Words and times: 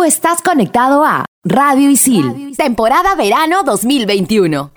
Tú 0.00 0.04
estás 0.04 0.40
conectado 0.40 1.04
a 1.04 1.26
Radio 1.44 1.90
Isil, 1.90 2.56
temporada 2.56 3.14
verano 3.16 3.64
2021. 3.64 4.72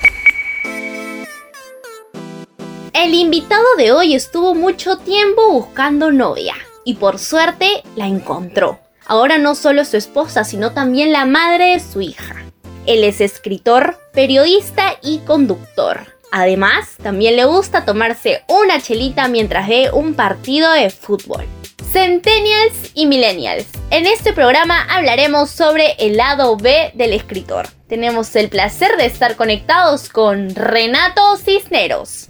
El 2.92 3.14
invitado 3.14 3.64
de 3.78 3.94
hoy 3.94 4.16
estuvo 4.16 4.54
mucho 4.54 4.98
tiempo 4.98 5.50
buscando 5.50 6.12
novia 6.12 6.56
y 6.84 6.96
por 6.96 7.20
suerte 7.20 7.84
la 7.96 8.06
encontró. 8.08 8.82
Ahora 9.06 9.38
no 9.38 9.56
solo 9.56 9.84
es 9.84 9.88
su 9.88 9.96
esposa, 9.96 10.44
sino 10.44 10.74
también 10.74 11.14
la 11.14 11.24
madre 11.24 11.68
de 11.68 11.80
su 11.80 12.02
hija. 12.02 12.44
Él 12.86 13.06
es 13.06 13.22
escritor, 13.22 13.98
periodista 14.12 14.98
y 15.02 15.20
conductor. 15.20 16.02
Además, 16.34 16.98
también 17.02 17.38
le 17.38 17.46
gusta 17.46 17.86
tomarse 17.86 18.44
una 18.50 18.82
chelita 18.82 19.30
mientras 19.30 19.70
ve 19.70 19.90
un 19.94 20.16
partido 20.16 20.74
de 20.74 20.90
fútbol. 20.90 21.46
Centennials 21.94 22.90
y 22.96 23.06
Millennials. 23.06 23.68
En 23.92 24.08
este 24.08 24.34
programa 24.34 24.82
hablaremos 24.90 25.52
sobre 25.52 25.92
el 26.00 26.18
lado 26.18 26.58
B 26.58 26.92
del 26.96 27.14
escritor. 27.14 27.68
Tenemos 27.88 28.36
el 28.36 28.50
placer 28.50 28.98
de 28.98 29.06
estar 29.06 29.36
conectados 29.36 30.10
con 30.10 30.56
Renato 30.56 31.38
Cisneros. 31.38 32.30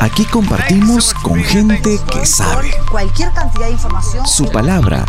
Aquí 0.00 0.24
compartimos 0.24 1.12
con 1.12 1.44
gente 1.44 1.98
que 2.10 2.24
sabe. 2.24 2.70
Cualquier 2.90 3.30
cantidad 3.32 3.66
de 3.66 3.72
información. 3.72 4.26
Su 4.26 4.50
palabra 4.50 5.04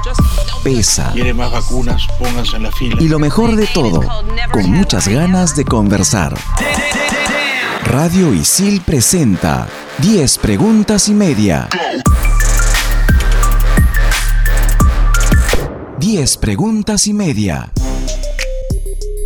pesa. 0.65 1.11
Quiere 1.13 1.33
más 1.33 1.49
vacunas, 1.49 2.07
pónganse 2.19 2.57
en 2.57 2.63
la 2.63 2.71
fila. 2.73 2.97
Y 2.99 3.07
lo 3.07 3.19
mejor 3.19 3.55
de 3.55 3.67
todo, 3.67 4.01
con 4.51 4.69
muchas 4.69 5.07
ganas 5.07 5.55
de 5.55 5.63
conversar. 5.63 6.33
Radio 7.83 8.33
Isil 8.33 8.81
presenta 8.81 9.67
10 9.99 10.37
preguntas 10.39 11.07
y 11.07 11.13
media. 11.13 11.69
10 15.97 16.37
preguntas 16.37 17.07
y 17.07 17.13
media. 17.13 17.71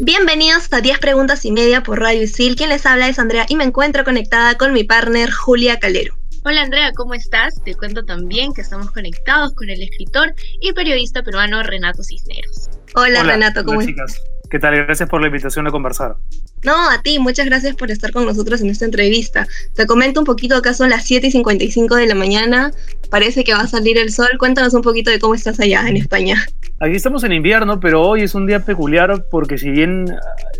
Bienvenidos 0.01 0.71
a 0.71 0.81
10 0.81 0.99
preguntas 0.99 1.43
y 1.45 1.51
media 1.51 1.83
por 1.83 1.99
Radio 1.99 2.23
Isil. 2.23 2.55
Quien 2.55 2.69
les 2.69 2.85
habla 2.85 3.09
es 3.09 3.19
Andrea 3.19 3.45
y 3.49 3.55
me 3.55 3.65
encuentro 3.65 4.03
conectada 4.03 4.55
con 4.57 4.71
mi 4.71 4.83
partner 4.83 5.31
Julia 5.31 5.79
Calero. 5.79 6.15
Hola 6.45 6.61
Andrea, 6.61 6.91
¿cómo 6.95 7.13
estás? 7.15 7.61
Te 7.63 7.73
cuento 7.75 8.05
también 8.05 8.53
que 8.53 8.61
estamos 8.61 8.91
conectados 8.91 9.53
con 9.53 9.69
el 9.69 9.81
escritor 9.81 10.33
y 10.61 10.73
periodista 10.73 11.23
peruano 11.23 11.63
Renato 11.63 12.03
Cisneros. 12.03 12.69
Hola, 12.95 13.23
Renato, 13.23 13.63
¿cómo 13.63 13.81
estás? 13.81 14.21
¿Qué 14.53 14.59
tal? 14.59 14.75
Gracias 14.75 15.09
por 15.09 15.19
la 15.19 15.25
invitación 15.25 15.65
a 15.65 15.71
conversar. 15.71 16.15
No, 16.63 16.75
a 16.91 17.01
ti, 17.01 17.17
muchas 17.17 17.47
gracias 17.47 17.75
por 17.75 17.89
estar 17.89 18.11
con 18.11 18.23
nosotros 18.23 18.61
en 18.61 18.69
esta 18.69 18.85
entrevista. 18.85 19.47
Te 19.73 19.87
comento 19.87 20.19
un 20.19 20.27
poquito, 20.27 20.55
acá 20.55 20.75
son 20.75 20.91
las 20.91 21.05
7 21.05 21.25
y 21.25 21.31
55 21.31 21.95
de 21.95 22.05
la 22.05 22.13
mañana, 22.13 22.71
parece 23.09 23.43
que 23.43 23.55
va 23.55 23.61
a 23.61 23.67
salir 23.67 23.97
el 23.97 24.11
sol. 24.11 24.27
Cuéntanos 24.37 24.75
un 24.75 24.83
poquito 24.83 25.09
de 25.09 25.17
cómo 25.17 25.33
estás 25.33 25.59
allá 25.59 25.83
en 25.87 25.97
España. 25.97 26.35
Aquí 26.79 26.95
estamos 26.95 27.23
en 27.23 27.31
invierno, 27.31 27.79
pero 27.79 28.03
hoy 28.03 28.21
es 28.21 28.35
un 28.35 28.45
día 28.45 28.59
peculiar 28.59 29.25
porque 29.31 29.57
si 29.57 29.71
bien 29.71 30.05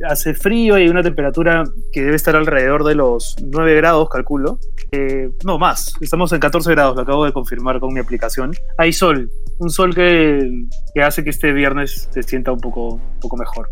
hace 0.09 0.33
frío 0.33 0.75
y 0.79 0.81
hay 0.81 0.89
una 0.89 1.03
temperatura 1.03 1.63
que 1.91 2.01
debe 2.01 2.15
estar 2.15 2.35
alrededor 2.35 2.85
de 2.85 2.95
los 2.95 3.35
9 3.43 3.75
grados, 3.75 4.09
calculo, 4.09 4.57
eh, 4.91 5.29
no 5.45 5.59
más, 5.59 5.93
estamos 6.01 6.33
en 6.33 6.39
14 6.39 6.71
grados, 6.71 6.95
lo 6.95 7.03
acabo 7.03 7.25
de 7.25 7.31
confirmar 7.31 7.79
con 7.79 7.93
mi 7.93 7.99
aplicación. 7.99 8.53
Hay 8.79 8.91
sol, 8.91 9.29
un 9.59 9.69
sol 9.69 9.93
que, 9.93 10.65
que 10.95 11.03
hace 11.03 11.23
que 11.23 11.29
este 11.29 11.51
viernes 11.51 12.09
se 12.11 12.23
sienta 12.23 12.51
un 12.51 12.59
poco, 12.59 12.95
un 12.95 13.19
poco 13.19 13.37
mejor. 13.37 13.69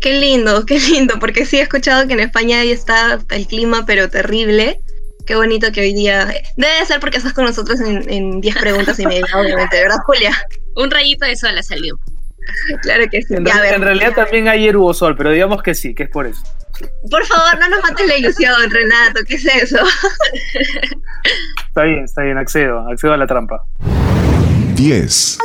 Qué 0.00 0.18
lindo, 0.20 0.64
qué 0.66 0.78
lindo, 0.78 1.18
porque 1.18 1.46
sí 1.46 1.58
he 1.58 1.62
escuchado 1.62 2.06
que 2.06 2.14
en 2.14 2.20
España 2.20 2.60
ahí 2.60 2.70
está 2.70 3.18
el 3.30 3.46
clima, 3.46 3.84
pero 3.86 4.08
terrible. 4.08 4.80
Qué 5.26 5.34
bonito 5.34 5.72
que 5.72 5.80
hoy 5.80 5.92
día. 5.92 6.32
Debe 6.56 6.86
ser 6.86 7.00
porque 7.00 7.18
estás 7.18 7.32
con 7.32 7.44
nosotros 7.44 7.80
en 7.80 8.40
10 8.40 8.56
preguntas 8.56 8.98
y 9.00 9.06
media, 9.06 9.26
obviamente, 9.34 9.80
¿verdad, 9.80 9.98
Julia? 10.06 10.32
Un 10.76 10.90
rayito 10.90 11.26
de 11.26 11.36
sol 11.36 11.56
ha 11.56 11.62
salido. 11.62 11.98
Claro 12.82 13.04
que 13.10 13.22
sí. 13.22 13.34
En, 13.34 13.44
realidad 13.44 14.12
también 14.14 14.48
ayer 14.48 14.76
hubo 14.76 14.94
sol, 14.94 15.16
pero 15.16 15.30
digamos 15.30 15.62
que 15.62 15.74
sí, 15.74 15.94
que 15.94 16.04
es 16.04 16.10
por 16.10 16.26
eso. 16.26 16.42
Por 17.10 17.24
favor, 17.24 17.58
no 17.58 17.68
nos 17.68 17.82
mates 17.82 18.06
la 18.06 18.16
ilusión, 18.16 18.70
Renato, 18.70 19.20
¿qué 19.26 19.34
es 19.34 19.46
eso? 19.46 19.78
está 21.68 21.82
bien, 21.82 22.04
está 22.04 22.22
bien, 22.22 22.38
accedo, 22.38 22.88
accedo 22.88 23.14
a 23.14 23.16
la 23.16 23.26
trampa. 23.26 23.62
10. 24.74 25.38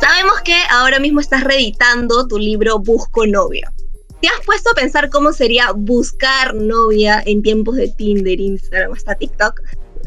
Sabemos 0.00 0.40
que 0.44 0.56
ahora 0.70 0.98
mismo 0.98 1.20
estás 1.20 1.42
reeditando 1.42 2.26
tu 2.26 2.38
libro 2.38 2.78
Busco 2.78 3.26
novia. 3.26 3.72
¿Te 4.20 4.28
has 4.28 4.44
puesto 4.44 4.70
a 4.70 4.74
pensar 4.74 5.10
cómo 5.10 5.32
sería 5.32 5.72
buscar 5.72 6.54
novia 6.54 7.22
en 7.24 7.42
tiempos 7.42 7.76
de 7.76 7.88
Tinder, 7.88 8.40
Instagram, 8.40 8.92
hasta 8.92 9.14
TikTok? 9.14 9.60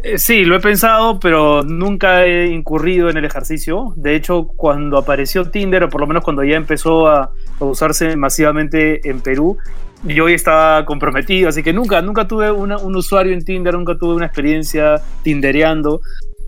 Eh, 0.03 0.17
sí, 0.17 0.45
lo 0.45 0.55
he 0.55 0.59
pensado, 0.59 1.19
pero 1.19 1.63
nunca 1.63 2.25
he 2.25 2.47
incurrido 2.47 3.09
en 3.09 3.17
el 3.17 3.25
ejercicio. 3.25 3.93
De 3.95 4.15
hecho, 4.15 4.47
cuando 4.55 4.97
apareció 4.97 5.49
Tinder, 5.49 5.83
o 5.83 5.89
por 5.89 6.01
lo 6.01 6.07
menos 6.07 6.23
cuando 6.23 6.43
ya 6.43 6.55
empezó 6.55 7.07
a, 7.07 7.31
usarse 7.59 8.15
masivamente 8.15 9.09
en 9.09 9.19
Perú, 9.19 9.57
yo 10.03 10.25
hoy 10.25 10.33
estaba 10.33 10.85
comprometido, 10.85 11.49
así 11.49 11.61
que 11.61 11.73
nunca, 11.73 12.01
nunca 12.01 12.25
tuve 12.25 12.49
un 12.51 12.95
usuario 12.95 13.33
en 13.33 13.43
Tinder, 13.43 13.73
nunca 13.73 13.97
tuve 13.97 14.15
una 14.15 14.27
experiencia 14.27 15.01
tindereando. 15.23 16.01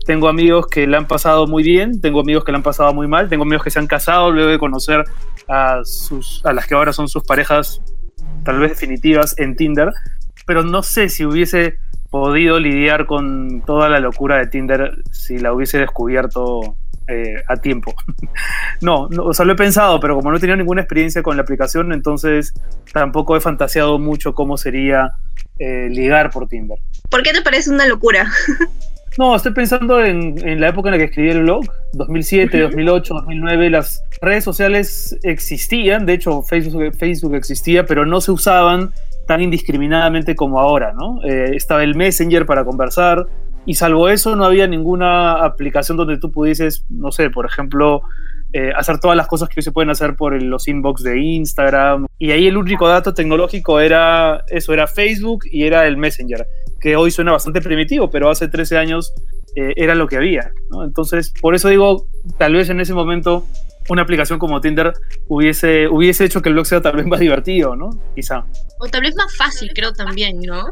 Tengo 0.04 0.28
amigos 0.28 0.66
que 0.66 0.86
la 0.86 0.98
han 0.98 1.06
pasado 1.06 1.46
muy 1.46 1.62
bien, 1.62 2.00
tengo 2.00 2.20
amigos 2.20 2.44
que 2.44 2.52
la 2.52 2.58
han 2.58 2.62
pasado 2.62 2.92
muy 2.92 3.06
mal, 3.06 3.28
tengo 3.28 3.44
amigos 3.44 3.64
que 3.64 3.70
se 3.70 3.78
han 3.78 3.86
casado 3.86 4.30
luego 4.30 4.50
de 4.50 4.58
conocer 4.58 5.04
a, 5.48 5.80
sus, 5.84 6.44
a 6.44 6.52
las 6.52 6.66
que 6.66 6.74
ahora 6.74 6.92
son 6.92 7.08
sus 7.08 7.22
parejas 7.24 7.80
tal 8.44 8.58
vez 8.58 8.70
definitivas 8.70 9.38
en 9.38 9.56
Tinder, 9.56 9.92
pero 10.46 10.62
no 10.62 10.82
sé 10.82 11.08
si 11.08 11.24
hubiese 11.24 11.78
podido 12.10 12.60
lidiar 12.60 13.06
con 13.06 13.62
toda 13.64 13.88
la 13.88 14.00
locura 14.00 14.36
de 14.38 14.46
Tinder 14.46 14.98
si 15.10 15.38
la 15.38 15.52
hubiese 15.52 15.78
descubierto 15.78 16.76
eh, 17.08 17.42
a 17.48 17.56
tiempo. 17.56 17.94
no, 18.80 19.08
no, 19.08 19.24
o 19.24 19.34
sea, 19.34 19.44
lo 19.44 19.52
he 19.52 19.56
pensado, 19.56 19.98
pero 20.00 20.14
como 20.16 20.30
no 20.30 20.36
he 20.36 20.40
tenido 20.40 20.56
ninguna 20.56 20.82
experiencia 20.82 21.22
con 21.22 21.36
la 21.36 21.42
aplicación, 21.42 21.92
entonces 21.92 22.54
tampoco 22.92 23.36
he 23.36 23.40
fantaseado 23.40 23.98
mucho 23.98 24.34
cómo 24.34 24.56
sería 24.56 25.12
eh, 25.58 25.88
ligar 25.90 26.30
por 26.30 26.48
Tinder. 26.48 26.78
¿Por 27.10 27.22
qué 27.22 27.32
te 27.32 27.42
parece 27.42 27.70
una 27.70 27.86
locura? 27.86 28.30
No, 29.18 29.36
estoy 29.36 29.52
pensando 29.52 30.02
en, 30.02 30.60
la 30.60 30.68
época 30.68 30.88
en 30.88 30.92
la 30.92 30.98
que 30.98 31.04
escribí 31.04 31.30
el 31.30 31.42
blog, 31.42 31.64
2007, 31.92 32.60
2008, 32.60 33.14
2009, 33.14 33.70
las 33.70 34.02
redes 34.20 34.42
sociales 34.42 35.18
existían, 35.22 36.06
de 36.06 36.14
hecho 36.14 36.42
Facebook, 36.42 36.94
Facebook 36.96 37.34
existía, 37.34 37.84
pero 37.84 38.06
no 38.06 38.20
se 38.22 38.32
usaban 38.32 38.92
tan 39.26 39.42
indiscriminadamente 39.42 40.34
como 40.34 40.58
ahora, 40.60 40.94
¿no? 40.94 41.22
Eh, 41.24 41.54
estaba 41.54 41.84
el 41.84 41.94
Messenger 41.94 42.46
para 42.46 42.64
conversar 42.64 43.26
y 43.66 43.74
salvo 43.74 44.08
eso 44.08 44.34
no 44.34 44.44
había 44.44 44.66
ninguna 44.66 45.44
aplicación 45.44 45.96
donde 45.96 46.18
tú 46.18 46.32
pudieses, 46.32 46.84
no 46.88 47.12
sé, 47.12 47.28
por 47.30 47.46
ejemplo, 47.46 48.02
eh, 48.54 48.72
hacer 48.76 48.98
todas 48.98 49.16
las 49.16 49.28
cosas 49.28 49.48
que 49.48 49.60
hoy 49.60 49.62
se 49.62 49.72
pueden 49.72 49.90
hacer 49.90 50.16
por 50.16 50.40
los 50.42 50.68
inbox 50.68 51.02
de 51.02 51.20
Instagram. 51.20 52.06
Y 52.18 52.32
ahí 52.32 52.46
el 52.46 52.56
único 52.56 52.88
dato 52.88 53.14
tecnológico 53.14 53.78
era 53.78 54.44
eso, 54.48 54.72
era 54.72 54.86
Facebook 54.86 55.44
y 55.50 55.64
era 55.64 55.86
el 55.86 55.96
Messenger 55.96 56.46
que 56.82 56.96
hoy 56.96 57.10
suena 57.10 57.32
bastante 57.32 57.62
primitivo, 57.62 58.10
pero 58.10 58.28
hace 58.28 58.48
13 58.48 58.76
años 58.76 59.14
eh, 59.54 59.72
era 59.76 59.94
lo 59.94 60.08
que 60.08 60.16
había. 60.16 60.50
Entonces, 60.84 61.32
por 61.40 61.54
eso 61.54 61.68
digo, 61.68 62.08
tal 62.38 62.54
vez 62.54 62.68
en 62.68 62.80
ese 62.80 62.92
momento 62.92 63.46
una 63.88 64.02
aplicación 64.02 64.38
como 64.38 64.60
Tinder 64.60 64.92
hubiese, 65.28 65.88
hubiese 65.88 66.24
hecho 66.24 66.42
que 66.42 66.48
el 66.48 66.54
blog 66.54 66.66
sea 66.66 66.80
tal 66.80 66.96
vez 66.96 67.06
más 67.06 67.20
divertido, 67.20 67.76
¿no? 67.76 67.90
Quizá. 68.14 68.44
O 68.78 68.86
tal 68.86 69.02
vez 69.02 69.14
más 69.16 69.36
fácil, 69.36 69.70
creo 69.74 69.92
también, 69.92 70.40
¿no? 70.40 70.68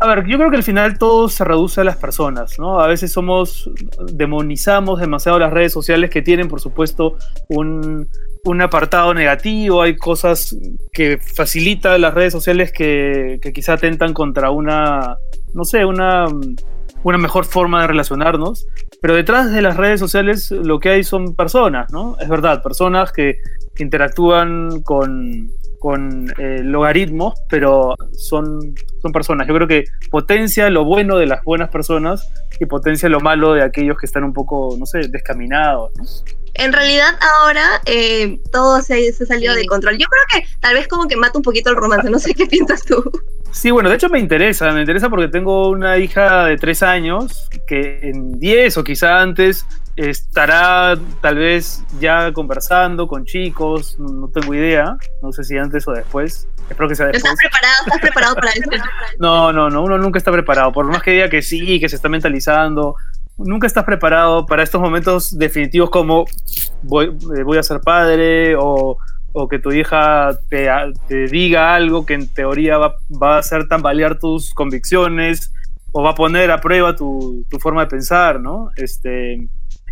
A 0.00 0.06
ver, 0.06 0.26
yo 0.26 0.38
creo 0.38 0.50
que 0.50 0.56
al 0.56 0.62
final 0.62 0.96
todo 0.96 1.28
se 1.28 1.44
reduce 1.44 1.80
a 1.80 1.84
las 1.84 1.96
personas, 1.96 2.58
¿no? 2.58 2.80
A 2.80 2.86
veces 2.86 3.10
somos, 3.10 3.68
demonizamos 4.12 5.00
demasiado 5.00 5.38
las 5.38 5.52
redes 5.52 5.72
sociales 5.72 6.10
que 6.10 6.22
tienen, 6.22 6.48
por 6.48 6.60
supuesto, 6.60 7.16
un, 7.48 8.08
un 8.44 8.62
apartado 8.62 9.12
negativo, 9.12 9.82
hay 9.82 9.96
cosas 9.96 10.56
que 10.92 11.18
facilitan 11.18 12.00
las 12.00 12.14
redes 12.14 12.32
sociales 12.32 12.70
que, 12.70 13.40
que 13.42 13.52
quizá 13.52 13.72
atentan 13.72 14.14
contra 14.14 14.50
una, 14.50 15.16
no 15.54 15.64
sé, 15.64 15.84
una, 15.84 16.26
una 17.04 17.18
mejor 17.18 17.44
forma 17.44 17.82
de 17.82 17.88
relacionarnos, 17.88 18.66
pero 19.00 19.14
detrás 19.14 19.52
de 19.52 19.62
las 19.62 19.76
redes 19.76 20.00
sociales 20.00 20.50
lo 20.50 20.80
que 20.80 20.90
hay 20.90 21.04
son 21.04 21.34
personas, 21.34 21.92
¿no? 21.92 22.16
Es 22.20 22.28
verdad, 22.28 22.62
personas 22.62 23.12
que 23.12 23.36
interactúan 23.78 24.82
con, 24.82 25.52
con 25.78 26.32
eh, 26.38 26.60
logaritmos, 26.62 27.34
pero 27.48 27.94
son, 28.12 28.74
son 29.00 29.12
personas. 29.12 29.46
Yo 29.46 29.54
creo 29.54 29.68
que 29.68 29.84
potencia 30.10 30.68
lo 30.70 30.84
bueno 30.84 31.16
de 31.16 31.26
las 31.26 31.42
buenas 31.44 31.70
personas 31.70 32.30
y 32.60 32.66
potencia 32.66 33.08
lo 33.08 33.20
malo 33.20 33.54
de 33.54 33.62
aquellos 33.62 33.96
que 33.98 34.06
están 34.06 34.24
un 34.24 34.32
poco, 34.32 34.76
no 34.78 34.86
sé, 34.86 35.00
descaminados. 35.08 36.24
En 36.54 36.72
realidad 36.72 37.14
ahora 37.20 37.80
eh, 37.86 38.40
todo 38.50 38.82
se, 38.82 39.12
se 39.12 39.26
salió 39.26 39.54
de 39.54 39.64
control. 39.66 39.96
Yo 39.96 40.06
creo 40.08 40.42
que 40.42 40.48
tal 40.60 40.74
vez 40.74 40.88
como 40.88 41.06
que 41.06 41.16
mata 41.16 41.38
un 41.38 41.44
poquito 41.44 41.70
el 41.70 41.76
romance, 41.76 42.10
no 42.10 42.18
sé 42.18 42.34
qué 42.34 42.46
piensas 42.46 42.84
tú. 42.84 43.02
Sí, 43.50 43.70
bueno, 43.70 43.88
de 43.88 43.96
hecho 43.96 44.08
me 44.08 44.18
interesa, 44.18 44.70
me 44.72 44.80
interesa 44.80 45.08
porque 45.08 45.28
tengo 45.28 45.68
una 45.68 45.98
hija 45.98 46.44
de 46.44 46.56
tres 46.56 46.82
años 46.82 47.48
que 47.66 48.00
en 48.02 48.38
diez 48.38 48.76
o 48.76 48.84
quizá 48.84 49.20
antes 49.20 49.66
estará 49.96 50.96
tal 51.20 51.36
vez 51.36 51.82
ya 51.98 52.32
conversando 52.32 53.08
con 53.08 53.24
chicos, 53.24 53.98
no, 53.98 54.28
tengo 54.28 54.54
idea, 54.54 54.96
no 55.22 55.32
sé 55.32 55.42
si 55.42 55.58
antes 55.58 55.88
o 55.88 55.92
después. 55.92 56.46
Espero 56.70 56.88
que 56.88 56.94
sea 56.94 57.06
después. 57.06 57.24
¿Estás 57.24 57.38
preparado? 57.40 57.84
¿Estás 57.86 58.00
preparado 58.00 58.34
para 58.36 58.50
eso? 58.50 58.70
No, 59.18 59.52
no, 59.52 59.70
no, 59.70 59.82
uno 59.82 59.98
nunca 59.98 60.18
está 60.18 60.30
preparado. 60.30 60.70
Por 60.70 60.86
más 60.86 61.02
que 61.02 61.12
diga 61.12 61.28
que 61.28 61.42
sí, 61.42 61.80
que 61.80 61.88
se 61.88 61.96
está 61.96 62.08
mentalizando, 62.08 62.94
nunca 63.38 63.66
estás 63.66 63.84
preparado 63.84 64.46
para 64.46 64.62
estos 64.62 64.80
momentos 64.80 65.36
definitivos 65.36 65.90
como 65.90 66.26
voy, 66.82 67.06
eh, 67.36 67.42
voy 67.42 67.58
a 67.58 67.62
ser 67.62 67.80
padre 67.80 68.54
o, 68.56 68.98
o 69.40 69.48
que 69.48 69.58
tu 69.58 69.70
hija 69.72 70.36
te, 70.48 70.68
te, 71.06 71.26
diga 71.26 71.74
algo 71.74 72.04
que 72.04 72.14
en 72.14 72.28
teoría 72.28 72.76
va, 72.76 72.94
va, 73.10 73.36
a 73.36 73.38
hacer 73.38 73.68
tambalear 73.68 74.18
tus 74.18 74.52
convicciones 74.52 75.52
o 75.92 76.02
va 76.02 76.10
a 76.10 76.14
poner 76.14 76.50
a 76.50 76.60
prueba 76.60 76.96
tu, 76.96 77.46
tu 77.48 77.58
forma 77.58 77.82
de 77.82 77.86
pensar, 77.86 78.40
¿no? 78.40 78.70
Este, 78.76 79.48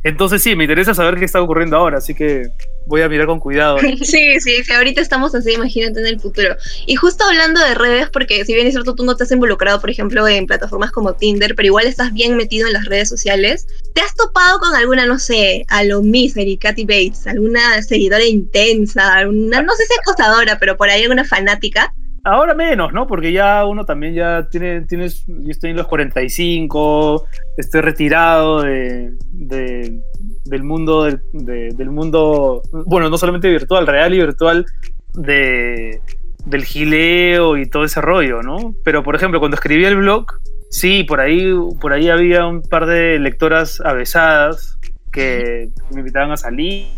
entonces 0.06 0.40
sí, 0.40 0.54
me 0.54 0.64
interesa 0.64 0.94
saber 0.94 1.16
qué 1.16 1.24
está 1.24 1.42
ocurriendo 1.42 1.76
ahora, 1.76 1.98
así 1.98 2.14
que 2.14 2.50
voy 2.86 3.02
a 3.02 3.08
mirar 3.08 3.26
con 3.26 3.40
cuidado. 3.40 3.78
Sí, 4.02 4.38
sí, 4.40 4.62
que 4.64 4.72
ahorita 4.72 5.00
estamos 5.00 5.34
así, 5.34 5.52
imagínate 5.52 5.98
en 5.98 6.06
el 6.06 6.20
futuro. 6.20 6.54
Y 6.86 6.94
justo 6.94 7.24
hablando 7.24 7.60
de 7.60 7.74
redes, 7.74 8.08
porque 8.10 8.44
si 8.44 8.54
bien 8.54 8.68
es 8.68 8.74
cierto, 8.74 8.94
tú 8.94 9.04
no 9.04 9.12
has 9.12 9.32
involucrado, 9.32 9.80
por 9.80 9.90
ejemplo, 9.90 10.26
en 10.28 10.46
plataformas 10.46 10.92
como 10.92 11.14
Tinder, 11.14 11.56
pero 11.56 11.66
igual 11.66 11.86
estás 11.86 12.12
bien 12.12 12.36
metido 12.36 12.68
en 12.68 12.74
las 12.74 12.84
redes 12.84 13.08
sociales, 13.08 13.66
¿te 13.94 14.00
has 14.00 14.14
topado 14.14 14.60
con 14.60 14.76
alguna, 14.76 15.06
no 15.06 15.18
sé, 15.18 15.64
a 15.68 15.82
lo 15.82 16.02
Misery, 16.02 16.56
Katy 16.56 16.84
Bates, 16.84 17.26
alguna 17.26 17.82
seguidora 17.82 18.24
intensa, 18.24 19.12
alguna, 19.12 19.62
no 19.62 19.74
sé 19.74 19.86
si 19.86 19.94
acosadora, 19.98 20.58
pero 20.60 20.76
por 20.76 20.88
ahí 20.88 21.02
alguna 21.02 21.24
fanática? 21.24 21.92
Ahora 22.26 22.54
menos, 22.54 22.92
¿no? 22.92 23.06
Porque 23.06 23.30
ya 23.30 23.64
uno 23.64 23.84
también 23.84 24.12
ya 24.12 24.48
tiene, 24.50 24.80
tienes, 24.80 25.24
yo 25.28 25.48
estoy 25.48 25.70
en 25.70 25.76
los 25.76 25.86
45, 25.86 27.24
estoy 27.56 27.80
retirado 27.82 28.62
de, 28.62 29.12
de 29.30 30.00
del 30.44 30.64
mundo, 30.64 31.04
del, 31.04 31.20
de, 31.32 31.68
del, 31.72 31.90
mundo, 31.90 32.62
bueno, 32.86 33.08
no 33.10 33.16
solamente 33.16 33.48
virtual, 33.48 33.86
real 33.86 34.12
y 34.12 34.18
virtual, 34.18 34.66
de, 35.14 36.00
del 36.46 36.64
gileo 36.64 37.56
y 37.58 37.66
todo 37.66 37.84
ese 37.84 38.00
rollo, 38.00 38.42
¿no? 38.42 38.74
Pero, 38.82 39.04
por 39.04 39.14
ejemplo, 39.14 39.38
cuando 39.38 39.54
escribí 39.54 39.84
el 39.84 39.94
blog, 39.94 40.26
sí, 40.68 41.04
por 41.04 41.20
ahí, 41.20 41.54
por 41.80 41.92
ahí 41.92 42.08
había 42.08 42.44
un 42.44 42.60
par 42.60 42.86
de 42.86 43.20
lectoras 43.20 43.80
avesadas 43.80 44.80
que 45.12 45.68
me 45.92 46.00
invitaban 46.00 46.32
a 46.32 46.36
salir. 46.36 46.88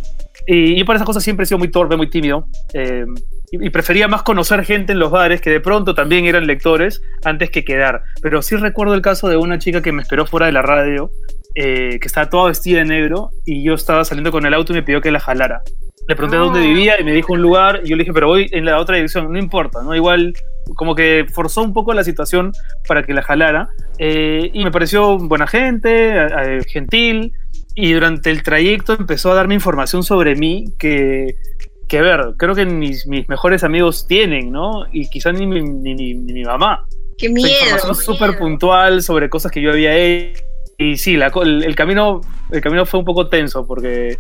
Y 0.47 0.79
yo 0.79 0.87
para 0.87 0.97
esas 0.97 1.07
cosas 1.07 1.23
siempre 1.23 1.45
he 1.45 1.47
sido 1.47 1.59
muy 1.59 1.71
torpe, 1.71 1.99
muy 1.99 2.09
tímido. 2.09 2.47
Eh, 2.73 3.05
y, 3.51 3.71
prefería 3.71 4.09
más 4.09 4.23
conocer 4.23 4.65
gente 4.65 4.93
en 4.93 4.99
los 4.99 5.11
bares 5.11 5.41
que 5.41 5.51
de 5.51 5.61
pronto 5.61 5.95
también 5.95 6.27
eran 6.27 6.47
lectores 6.47 7.03
antes 7.25 7.51
que 7.51 7.65
quedar. 7.65 8.03
Pero 8.23 8.43
sí 8.43 8.57
recuerdo 8.57 8.95
el 8.95 9.03
caso 9.03 9.29
de 9.29 9.37
una 9.37 9.59
chica 9.59 9.83
que 9.83 9.93
me 9.93 10.03
esperó 10.03 10.27
fuera 10.27 10.47
de 10.47 10.53
la 10.53 10.63
radio, 10.63 11.11
eh, 11.55 11.99
que 12.01 12.07
estaba 12.07 12.29
toda 12.29 12.49
vestida 12.49 12.79
de 12.79 12.85
negro 12.85 13.31
y 13.45 13.65
yo 13.65 13.75
estaba 13.75 14.05
saliendo 14.05 14.31
con 14.31 14.47
el 14.47 14.55
auto 14.55 14.73
y 14.73 14.77
me 14.77 14.83
pidió 14.83 15.01
que 15.01 15.11
la 15.11 15.21
jalara. 15.21 15.63
Le 16.07 16.17
pregunté 16.17 16.39
dónde 16.39 16.61
vivía 16.61 16.99
y 16.99 17.05
me 17.05 17.13
dijo 17.13 17.35
un 17.35 17.43
lugar 17.43 17.83
y 17.85 17.91
yo 17.91 17.97
le 17.97 18.03
dije, 18.03 18.15
pero 18.15 18.29
voy 18.29 18.49
en 18.53 18.65
la 18.65 18.79
otra 18.79 18.97
dirección, 18.97 19.31
no 19.31 19.39
importa, 19.39 19.83
¿no? 19.83 19.95
Igual 19.95 20.33
como 20.75 20.95
que 20.95 21.27
forzó 21.31 21.63
un 21.63 21.75
poco 21.75 21.93
la 21.93 22.03
situación 22.03 22.53
para 22.87 23.03
que 23.03 23.13
la 23.13 23.23
jalara 23.23 23.69
eh, 23.99 24.51
y 24.53 24.65
me 24.65 24.71
pareció 24.71 25.19
buena 25.19 25.47
gente, 25.47 26.17
eh, 26.17 26.63
gentil 26.67 27.33
y 27.75 27.93
durante 27.93 28.31
el 28.31 28.43
trayecto 28.43 28.95
empezó 28.95 29.33
a 29.33 29.35
darme 29.35 29.55
información 29.55 30.03
sobre 30.03 30.35
mí 30.35 30.65
que 30.79 31.35
que 31.89 32.03
ver, 32.03 32.35
creo 32.37 32.55
que 32.55 32.67
mis, 32.67 33.07
mis 33.07 33.29
mejores 33.29 33.65
amigos 33.65 34.07
tienen, 34.07 34.53
¿no? 34.53 34.87
Y 34.93 35.09
quizás 35.09 35.35
ni, 35.35 35.47
ni, 35.47 35.63
ni, 35.63 35.95
ni, 35.95 36.15
mi 36.15 36.45
mamá. 36.45 36.87
¡Qué 37.17 37.29
miedo! 37.29 37.49
información 37.49 37.95
súper 37.97 38.39
puntual 38.39 39.03
sobre 39.03 39.29
cosas 39.29 39.51
que 39.51 39.61
yo 39.61 39.71
había 39.71 39.97
hecho. 39.97 40.45
Y 40.77 40.97
sí, 40.97 41.17
la, 41.17 41.33
el, 41.43 41.65
el, 41.65 41.75
camino, 41.75 42.21
el 42.51 42.61
camino 42.61 42.87
fue 42.87 43.01
un 43.01 43.07
poco 43.07 43.29
tenso 43.29 43.67
porque, 43.67 44.19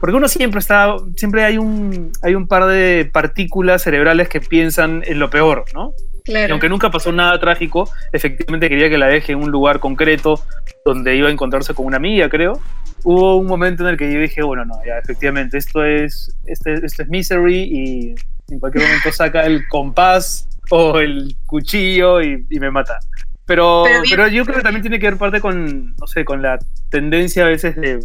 porque 0.00 0.16
uno 0.16 0.26
siempre 0.26 0.58
está, 0.58 0.96
siempre 1.14 1.44
hay 1.44 1.58
un, 1.58 2.10
hay 2.22 2.34
un 2.34 2.48
par 2.48 2.66
de 2.66 3.08
partículas 3.12 3.82
cerebrales 3.82 4.28
que 4.28 4.40
piensan 4.40 5.04
en 5.06 5.20
lo 5.20 5.30
peor, 5.30 5.66
¿no? 5.74 5.92
Claro. 6.24 6.48
Y 6.48 6.50
aunque 6.50 6.68
nunca 6.68 6.90
pasó 6.90 7.12
nada 7.12 7.38
trágico, 7.38 7.88
efectivamente 8.12 8.68
quería 8.68 8.88
que 8.88 8.98
la 8.98 9.06
deje 9.06 9.32
en 9.32 9.38
un 9.38 9.50
lugar 9.50 9.78
concreto 9.78 10.40
donde 10.84 11.14
iba 11.14 11.28
a 11.28 11.30
encontrarse 11.30 11.74
con 11.74 11.86
una 11.86 11.98
amiga, 11.98 12.28
creo 12.28 12.60
hubo 13.04 13.36
un 13.36 13.46
momento 13.46 13.82
en 13.82 13.90
el 13.90 13.96
que 13.96 14.12
yo 14.12 14.20
dije, 14.20 14.42
bueno, 14.42 14.64
no, 14.64 14.74
ya 14.84 14.98
efectivamente, 14.98 15.58
esto 15.58 15.84
es, 15.84 16.36
este, 16.46 16.74
esto 16.84 17.02
es 17.02 17.08
Misery 17.08 17.62
y 17.62 18.14
en 18.52 18.60
cualquier 18.60 18.84
momento 18.84 19.12
saca 19.12 19.44
el 19.44 19.66
compás 19.68 20.48
o 20.70 20.98
el 20.98 21.36
cuchillo 21.46 22.20
y, 22.20 22.46
y 22.48 22.60
me 22.60 22.70
mata. 22.70 22.98
Pero, 23.46 23.82
pero, 23.84 24.02
pero, 24.08 24.28
yo 24.28 24.44
creo 24.44 24.58
que 24.58 24.62
también 24.62 24.82
tiene 24.82 25.00
que 25.00 25.06
ver 25.06 25.18
parte 25.18 25.40
con, 25.40 25.96
no 25.96 26.06
sé, 26.06 26.24
con 26.24 26.40
la 26.40 26.58
tendencia 26.88 27.44
a 27.44 27.48
veces 27.48 27.74
de, 27.74 27.98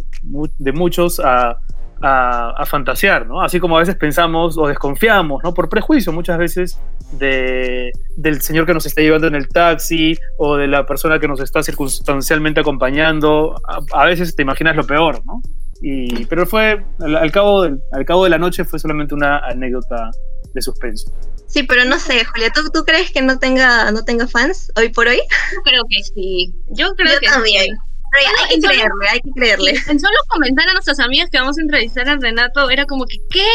de 0.58 0.72
muchos 0.72 1.20
a, 1.20 1.58
a, 2.02 2.50
a, 2.50 2.66
fantasear, 2.66 3.26
¿no? 3.26 3.42
Así 3.42 3.58
como 3.60 3.76
a 3.76 3.80
veces 3.80 3.96
pensamos 3.96 4.56
o 4.58 4.66
desconfiamos, 4.68 5.42
¿no? 5.42 5.54
Por 5.54 5.68
prejuicio 5.68 6.12
muchas 6.12 6.38
veces 6.38 6.78
de, 7.12 7.92
del 8.16 8.42
señor 8.42 8.66
que 8.66 8.74
nos 8.74 8.86
está 8.86 9.00
llevando 9.00 9.26
en 9.26 9.34
el 9.34 9.48
taxi 9.48 10.16
o 10.38 10.56
de 10.56 10.66
la 10.66 10.84
persona 10.84 11.18
que 11.18 11.28
nos 11.28 11.40
está 11.40 11.62
circunstancialmente 11.62 12.60
acompañando. 12.60 13.54
A, 13.66 14.02
a 14.02 14.04
veces 14.06 14.34
te 14.36 14.42
imaginas 14.42 14.76
lo 14.76 14.86
peor, 14.86 15.24
¿no? 15.24 15.40
Y, 15.82 16.24
pero 16.26 16.46
fue, 16.46 16.84
al, 17.00 17.16
al, 17.16 17.30
cabo 17.32 17.62
del, 17.62 17.80
al 17.92 18.04
cabo 18.04 18.24
de 18.24 18.30
la 18.30 18.38
noche 18.38 18.64
fue 18.64 18.78
solamente 18.78 19.14
una 19.14 19.38
anécdota 19.38 20.10
de 20.54 20.62
suspenso. 20.62 21.12
Sí, 21.46 21.62
pero 21.62 21.84
no 21.84 21.98
sé, 21.98 22.24
Julia, 22.24 22.50
¿tú, 22.52 22.62
¿tú 22.72 22.84
crees 22.84 23.10
que 23.12 23.22
no 23.22 23.38
tenga, 23.38 23.90
no 23.92 24.02
tenga 24.04 24.26
fans 24.26 24.70
hoy 24.76 24.88
por 24.88 25.06
hoy? 25.06 25.18
Yo 25.54 25.62
creo 25.62 25.82
que 25.88 26.02
sí. 26.02 26.52
Yo 26.70 26.92
creo 26.96 27.14
Yo 27.14 27.20
que 27.20 27.26
también. 27.26 27.64
sí. 27.66 27.85
Pero 28.16 28.22
ya, 28.22 28.44
hay 28.44 28.60
que 28.60 28.66
creerle, 28.66 29.08
hay 29.10 29.20
que 29.20 29.30
creerle. 29.30 29.70
En 29.88 30.00
solo 30.00 30.16
comentar 30.28 30.68
a 30.68 30.72
nuestras 30.72 31.00
amigas 31.00 31.28
que 31.30 31.38
vamos 31.38 31.58
a 31.58 31.62
entrevistar 31.62 32.08
a 32.08 32.16
Renato, 32.16 32.70
era 32.70 32.86
como 32.86 33.04
que, 33.04 33.16
¿qué? 33.30 33.48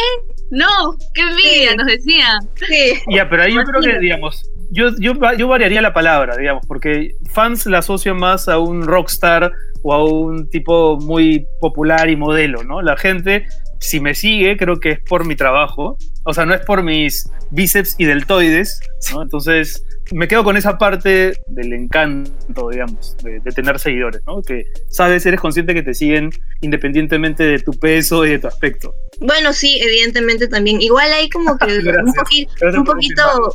No, 0.52 0.98
qué 1.14 1.22
envidia, 1.22 1.72
sí. 1.72 1.78
nos 1.78 1.88
decían. 1.88 2.40
Sí. 2.56 3.02
Ya, 3.10 3.30
pero 3.30 3.44
ahí 3.44 3.54
yo 3.54 3.64
creo 3.64 3.82
que, 3.82 4.00
digamos, 4.00 4.50
yo, 4.70 4.90
yo, 5.00 5.14
yo 5.38 5.48
variaría 5.48 5.82
la 5.82 5.94
palabra, 5.94 6.36
digamos, 6.38 6.66
porque 6.68 7.16
fans 7.32 7.66
la 7.66 7.80
asocio 7.80 8.16
más 8.16 8.48
a 8.48 8.60
un 8.60 8.84
rockstar 8.84 9.52
o 9.84 9.94
a 9.94 10.04
un 10.04 10.50
tipo 10.50 10.98
muy 10.98 11.46
popular 11.60 12.10
y 12.10 12.16
modelo, 12.16 12.64
¿no? 12.64 12.82
La 12.82 12.96
gente, 12.98 13.48
si 13.82 14.00
me 14.00 14.14
sigue, 14.14 14.56
creo 14.58 14.80
que 14.80 14.92
es 14.92 15.00
por 15.00 15.26
mi 15.26 15.36
trabajo, 15.36 15.98
o 16.24 16.34
sea, 16.34 16.46
no 16.46 16.54
es 16.54 16.62
por 16.62 16.84
mis 16.84 17.30
bíceps 17.50 17.96
y 17.98 18.06
deltoides, 18.06 18.80
¿no? 19.12 19.24
Entonces, 19.24 19.84
me 20.12 20.28
quedo 20.28 20.44
con 20.44 20.56
esa 20.56 20.78
parte 20.78 21.34
del 21.48 21.74
encanto, 21.74 22.70
digamos, 22.70 23.18
de, 23.24 23.40
de, 23.40 23.52
tener 23.52 23.80
seguidores, 23.80 24.22
¿no? 24.28 24.42
Que 24.42 24.66
sabes, 24.90 25.26
eres 25.26 25.40
consciente 25.40 25.74
que 25.74 25.82
te 25.82 25.94
siguen 25.94 26.30
independientemente 26.62 27.44
de 27.44 27.60
tu 27.60 27.72
peso 27.72 28.26
y 28.26 28.32
de 28.32 28.40
tu 28.40 28.48
aspecto. 28.48 28.94
Bueno, 29.20 29.52
sí, 29.54 29.80
evidentemente 29.82 30.48
también. 30.48 30.82
Igual 30.82 31.12
hay 31.14 31.30
como 31.30 31.58
que 31.58 31.66
un, 31.80 32.78
un 32.78 32.84
poquito, 32.84 33.54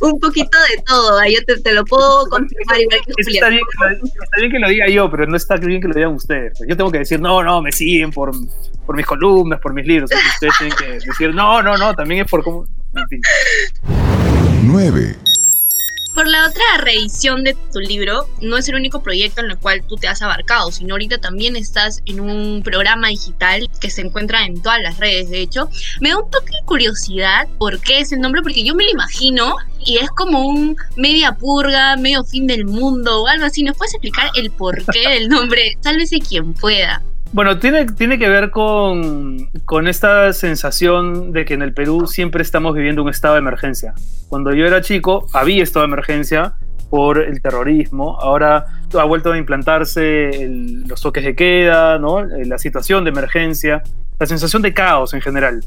un 0.00 0.18
poquito 0.20 0.58
de 0.70 0.82
todo. 0.84 1.20
Yo 1.24 1.44
te, 1.46 1.60
te 1.60 1.72
lo 1.72 1.84
puedo 1.84 2.26
confirmar 2.28 2.80
igual 2.80 3.00
que 3.06 3.12
Julia. 3.24 3.40
Está 3.40 3.48
bien, 3.48 3.62
está 3.74 4.40
bien, 4.40 4.52
que 4.52 4.58
lo 4.58 4.68
diga 4.68 4.88
yo, 4.88 5.10
pero 5.10 5.26
no 5.26 5.36
está 5.36 5.56
bien 5.56 5.80
que 5.80 5.88
lo 5.88 5.94
digan 5.94 6.12
ustedes. 6.12 6.58
Yo 6.66 6.76
tengo 6.76 6.90
que 6.90 6.98
decir, 6.98 7.20
no, 7.20 7.42
no, 7.42 7.62
me 7.62 7.72
siguen 7.72 8.10
por, 8.10 8.32
por 8.84 8.96
mis 8.96 9.06
columnas, 9.06 9.60
por 9.60 9.72
mis 9.72 9.86
libros. 9.86 10.10
Ustedes 10.34 10.54
tienen 10.58 10.76
que 10.76 11.06
decir, 11.06 11.34
no, 11.34 11.62
no, 11.62 11.76
no, 11.76 11.94
también 11.94 12.22
es 12.24 12.30
por 12.30 12.42
cómo. 12.42 12.66
En 12.94 13.08
fin. 13.08 13.20
9. 14.62 15.16
Por 16.16 16.28
la 16.28 16.48
otra 16.48 16.64
revisión 16.78 17.44
de 17.44 17.54
tu 17.74 17.78
libro, 17.78 18.26
no 18.40 18.56
es 18.56 18.66
el 18.70 18.76
único 18.76 19.02
proyecto 19.02 19.42
en 19.42 19.50
el 19.50 19.58
cual 19.58 19.82
tú 19.86 19.96
te 19.96 20.08
has 20.08 20.22
abarcado, 20.22 20.72
sino 20.72 20.94
ahorita 20.94 21.18
también 21.18 21.56
estás 21.56 22.00
en 22.06 22.20
un 22.20 22.62
programa 22.62 23.08
digital 23.08 23.68
que 23.82 23.90
se 23.90 24.00
encuentra 24.00 24.46
en 24.46 24.62
todas 24.62 24.80
las 24.80 24.96
redes, 24.96 25.28
de 25.28 25.42
hecho. 25.42 25.68
Me 26.00 26.08
da 26.08 26.18
un 26.18 26.30
toque 26.30 26.52
de 26.52 26.64
curiosidad 26.64 27.46
por 27.58 27.80
qué 27.80 27.98
ese 27.98 28.16
nombre, 28.16 28.40
porque 28.40 28.64
yo 28.64 28.74
me 28.74 28.84
lo 28.84 28.92
imagino 28.92 29.56
y 29.78 29.98
es 29.98 30.08
como 30.08 30.40
un 30.40 30.78
media 30.96 31.32
purga, 31.32 31.96
medio 31.96 32.24
fin 32.24 32.46
del 32.46 32.64
mundo 32.64 33.22
o 33.22 33.26
algo 33.26 33.44
así. 33.44 33.62
¿Nos 33.62 33.76
puedes 33.76 33.92
explicar 33.92 34.30
el 34.36 34.50
porqué 34.50 35.10
del 35.10 35.28
nombre? 35.28 35.76
Sálvese 35.82 36.20
quien 36.20 36.54
pueda. 36.54 37.02
Bueno, 37.32 37.58
tiene, 37.58 37.86
tiene 37.86 38.18
que 38.18 38.28
ver 38.28 38.50
con, 38.50 39.50
con, 39.64 39.88
esta 39.88 40.32
sensación 40.32 41.32
de 41.32 41.44
que 41.44 41.54
en 41.54 41.62
el 41.62 41.74
Perú 41.74 42.06
siempre 42.06 42.42
estamos 42.42 42.74
viviendo 42.74 43.02
un 43.02 43.08
estado 43.08 43.34
de 43.34 43.40
emergencia. 43.40 43.94
Cuando 44.28 44.54
yo 44.54 44.64
era 44.64 44.80
chico 44.80 45.26
había 45.32 45.62
estado 45.62 45.86
de 45.86 45.92
emergencia 45.92 46.54
por 46.88 47.18
el 47.18 47.42
terrorismo, 47.42 48.18
ahora 48.20 48.66
ha 48.94 49.04
vuelto 49.04 49.32
a 49.32 49.38
implantarse 49.38 50.30
el, 50.30 50.84
los 50.84 51.00
toques 51.00 51.24
de 51.24 51.34
queda, 51.34 51.98
¿no? 51.98 52.24
la 52.24 52.58
situación 52.58 53.04
de 53.04 53.10
emergencia, 53.10 53.82
la 54.18 54.26
sensación 54.26 54.62
de 54.62 54.72
caos 54.72 55.12
en 55.12 55.20
general. 55.20 55.60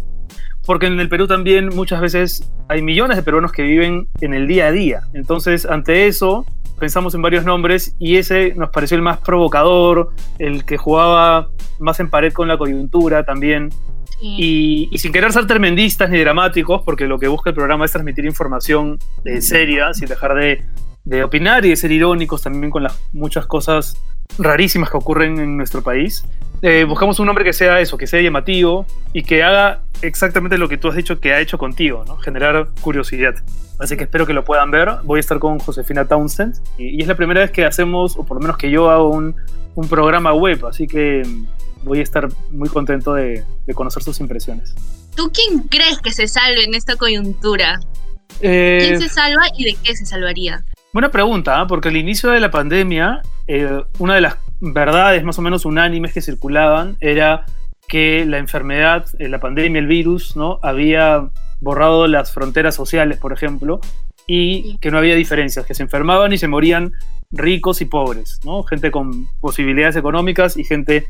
Porque 0.66 0.88
en 0.88 1.00
el 1.00 1.10
Perú 1.10 1.28
también 1.28 1.70
muchas 1.70 2.00
veces 2.02 2.52
hay 2.68 2.82
millones 2.82 3.18
de 3.18 3.24
peruanos 3.24 3.52
que 3.52 3.64
viven 3.64 4.08
en 4.22 4.34
el 4.34 4.48
día 4.48 4.68
a 4.68 4.72
día. 4.72 5.02
Entonces, 5.14 5.66
ante 5.66 6.08
eso, 6.08 6.46
pensamos 6.80 7.14
en 7.16 7.22
varios 7.22 7.46
nombres 7.46 7.96
y 8.00 8.18
ese 8.18 8.54
nos 8.56 8.70
pareció 8.70 8.96
el 8.96 9.04
más 9.04 9.20
provocador, 9.20 10.12
el 10.38 10.66
que 10.66 10.78
jugaba 10.78 11.50
más 11.80 12.00
en 12.00 12.10
pared 12.10 12.34
con 12.34 12.48
la 12.48 12.58
coyuntura 12.58 13.24
también. 13.24 13.72
Sí. 14.20 14.36
Y, 14.38 14.90
y, 14.92 14.98
sin 14.98 15.14
querer 15.14 15.32
ser 15.32 15.48
tremendistas 15.48 16.10
ni 16.10 16.20
dramáticos, 16.20 16.82
porque 16.84 17.06
lo 17.06 17.20
que 17.20 17.28
busca 17.28 17.52
el 17.52 17.56
programa 17.56 17.86
es 17.86 17.92
transmitir 17.92 18.26
información 18.26 18.98
de 19.24 19.42
seria, 19.42 19.94
sin 19.94 20.10
dejar 20.10 20.34
de, 20.34 20.66
de 21.06 21.24
opinar 21.24 21.66
y 21.66 21.70
de 21.70 21.76
ser 21.76 21.92
irónicos 21.92 22.42
también 22.42 22.70
con 22.72 22.84
las 22.84 23.00
muchas 23.14 23.46
cosas 23.46 23.98
rarísimas 24.38 24.90
que 24.90 24.98
ocurren 24.98 25.40
en 25.40 25.58
nuestro 25.58 25.82
país. 25.82 26.24
Eh, 26.62 26.84
buscamos 26.84 27.20
un 27.20 27.26
nombre 27.26 27.44
que 27.44 27.54
sea 27.54 27.80
eso, 27.80 27.98
que 27.98 28.06
sea 28.06 28.22
llamativo 28.22 28.86
y 29.14 29.24
que 29.24 29.44
haga 29.44 29.82
exactamente 30.02 30.58
lo 30.58 30.68
que 30.68 30.78
tú 30.78 30.90
has 30.90 30.96
dicho 30.96 31.20
que 31.20 31.34
ha 31.34 31.40
hecho 31.40 31.58
contigo, 31.58 32.04
¿no? 32.06 32.18
Generar 32.18 32.68
curiosidad. 32.82 33.36
Así 33.80 33.96
que 33.96 34.04
espero 34.04 34.28
que 34.28 34.34
lo 34.34 34.44
puedan 34.44 34.72
ver. 34.72 34.90
Voy 35.04 35.18
a 35.18 35.22
estar 35.22 35.40
con 35.40 35.60
Josefina 35.60 36.06
Townsend 36.06 36.60
y, 36.78 36.98
y 36.98 37.02
es 37.02 37.08
la 37.08 37.16
primera 37.16 37.40
vez 37.40 37.52
que 37.52 37.66
hacemos, 37.66 38.18
o 38.18 38.26
por 38.26 38.38
lo 38.38 38.42
menos 38.42 38.58
que 38.58 38.70
yo 38.70 38.90
hago 38.90 39.10
un, 39.10 39.36
un 39.76 39.88
programa 39.88 40.34
web, 40.34 40.66
así 40.66 40.86
que 40.86 41.24
voy 41.84 42.00
a 42.00 42.04
estar 42.04 42.28
muy 42.52 42.68
contento 42.68 43.14
de, 43.14 43.46
de 43.66 43.74
conocer 43.74 44.04
sus 44.04 44.20
impresiones. 44.20 44.76
¿Tú 45.16 45.32
quién 45.34 45.64
crees 45.70 46.00
que 46.00 46.12
se 46.12 46.28
salve 46.28 46.66
en 46.66 46.74
esta 46.76 46.98
coyuntura? 46.98 47.80
Eh, 48.42 48.80
¿Quién 48.82 49.02
se 49.02 49.10
salva 49.10 49.44
y 49.58 49.64
de 49.64 49.78
qué 49.82 49.96
se 49.96 50.06
salvaría? 50.06 50.64
Buena 50.92 51.12
pregunta, 51.12 51.62
¿ah? 51.62 51.68
porque 51.68 51.90
al 51.90 51.98
inicio 51.98 52.32
de 52.32 52.40
la 52.40 52.50
pandemia, 52.50 53.22
eh, 53.48 53.84
una 54.00 54.16
de 54.16 54.22
las 54.22 54.38
verdades 54.60 55.24
más 55.24 55.38
o 55.38 55.44
menos 55.44 55.66
unánimes 55.66 56.14
que 56.14 56.22
circulaban 56.22 56.98
era 57.00 57.46
que 57.88 58.26
la 58.26 58.40
enfermedad, 58.40 59.06
eh, 59.20 59.30
la 59.30 59.40
pandemia, 59.40 59.80
el 59.80 59.88
virus, 59.88 60.36
¿no? 60.36 60.60
había 60.64 61.30
borrado 61.60 62.08
las 62.08 62.34
fronteras 62.34 62.74
sociales, 62.74 63.20
por 63.20 63.34
ejemplo, 63.34 63.80
y 64.26 64.80
que 64.80 64.90
no 64.90 64.98
había 64.98 65.14
diferencias, 65.14 65.66
que 65.66 65.76
se 65.76 65.84
enfermaban 65.84 66.34
y 66.34 66.40
se 66.40 66.48
morían 66.48 66.94
ricos 67.32 67.82
y 67.82 67.86
pobres, 67.86 68.40
¿no? 68.44 68.64
Gente 68.64 68.92
con 68.92 69.28
posibilidades 69.42 69.96
económicas 69.96 70.58
y 70.58 70.64
gente 70.64 71.08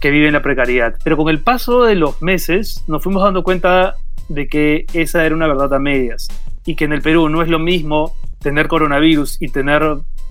que 0.00 0.10
vive 0.10 0.26
en 0.26 0.32
la 0.32 0.42
precariedad. 0.42 0.96
Pero 1.04 1.16
con 1.16 1.28
el 1.28 1.40
paso 1.40 1.84
de 1.84 1.94
los 1.94 2.20
meses 2.22 2.84
nos 2.88 3.02
fuimos 3.02 3.22
dando 3.22 3.42
cuenta 3.42 3.94
de 4.28 4.46
que 4.48 4.86
esa 4.94 5.24
era 5.24 5.34
una 5.34 5.46
verdad 5.46 5.74
a 5.74 5.78
medias 5.78 6.28
y 6.64 6.74
que 6.74 6.84
en 6.84 6.92
el 6.92 7.02
Perú 7.02 7.28
no 7.28 7.42
es 7.42 7.48
lo 7.48 7.58
mismo 7.58 8.14
tener 8.44 8.68
coronavirus 8.68 9.38
y 9.40 9.48
tener, 9.48 9.82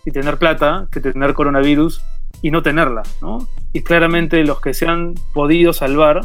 y 0.06 0.12
tener 0.12 0.38
plata 0.38 0.88
que 0.92 1.02
tener 1.02 1.34
coronavirus 1.34 2.02
y 2.44 2.52
no 2.52 2.62
tenerla, 2.62 3.02
¿no? 3.24 3.48
Y 3.74 3.82
claramente 3.82 4.44
los 4.44 4.62
que 4.62 4.76
se 4.76 4.86
han 4.86 5.16
podido 5.34 5.74
salvar, 5.74 6.22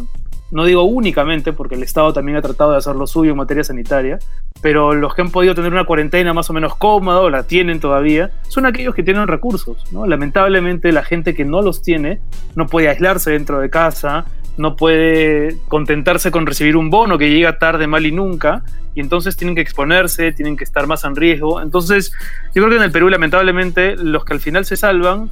no 0.50 0.64
digo 0.66 0.82
únicamente 0.82 1.54
porque 1.54 1.76
el 1.76 1.82
Estado 1.82 2.12
también 2.12 2.36
ha 2.36 2.42
tratado 2.42 2.72
de 2.72 2.76
hacer 2.76 2.94
lo 2.94 3.06
suyo 3.06 3.30
en 3.30 3.38
materia 3.38 3.64
sanitaria, 3.64 4.18
pero 4.60 4.92
los 4.92 5.14
que 5.14 5.22
han 5.22 5.30
podido 5.30 5.54
tener 5.54 5.72
una 5.72 5.84
cuarentena 5.84 6.34
más 6.34 6.50
o 6.50 6.52
menos 6.52 6.76
cómoda 6.76 7.20
o 7.20 7.30
la 7.30 7.44
tienen 7.44 7.80
todavía, 7.80 8.32
son 8.48 8.66
aquellos 8.66 8.94
que 8.94 9.02
tienen 9.02 9.26
recursos. 9.26 9.82
Lamentablemente 9.92 10.92
la 10.92 11.04
gente 11.04 11.34
que 11.34 11.46
no 11.46 11.62
los 11.62 11.80
tiene 11.80 12.20
no 12.54 12.66
puede 12.66 12.90
aislarse 12.90 13.30
dentro 13.30 13.60
de 13.60 13.70
casa, 13.70 14.26
no 14.58 14.76
puede 14.76 15.56
contentarse 15.68 16.30
con 16.30 16.44
recibir 16.46 16.76
un 16.76 16.90
bono 16.90 17.16
que 17.16 17.30
llega 17.30 17.58
tarde, 17.58 17.86
mal 17.86 18.04
y 18.04 18.12
nunca, 18.12 18.62
y 18.94 19.00
entonces 19.00 19.36
tienen 19.36 19.54
que 19.54 19.60
exponerse, 19.62 20.32
tienen 20.32 20.56
que 20.56 20.64
estar 20.64 20.86
más 20.86 21.04
en 21.04 21.16
riesgo. 21.16 21.62
Entonces, 21.62 22.12
yo 22.54 22.62
creo 22.62 22.68
que 22.70 22.76
en 22.76 22.82
el 22.82 22.90
Perú, 22.90 23.08
lamentablemente, 23.08 23.96
los 23.96 24.24
que 24.24 24.34
al 24.34 24.40
final 24.40 24.64
se 24.64 24.76
salvan 24.76 25.30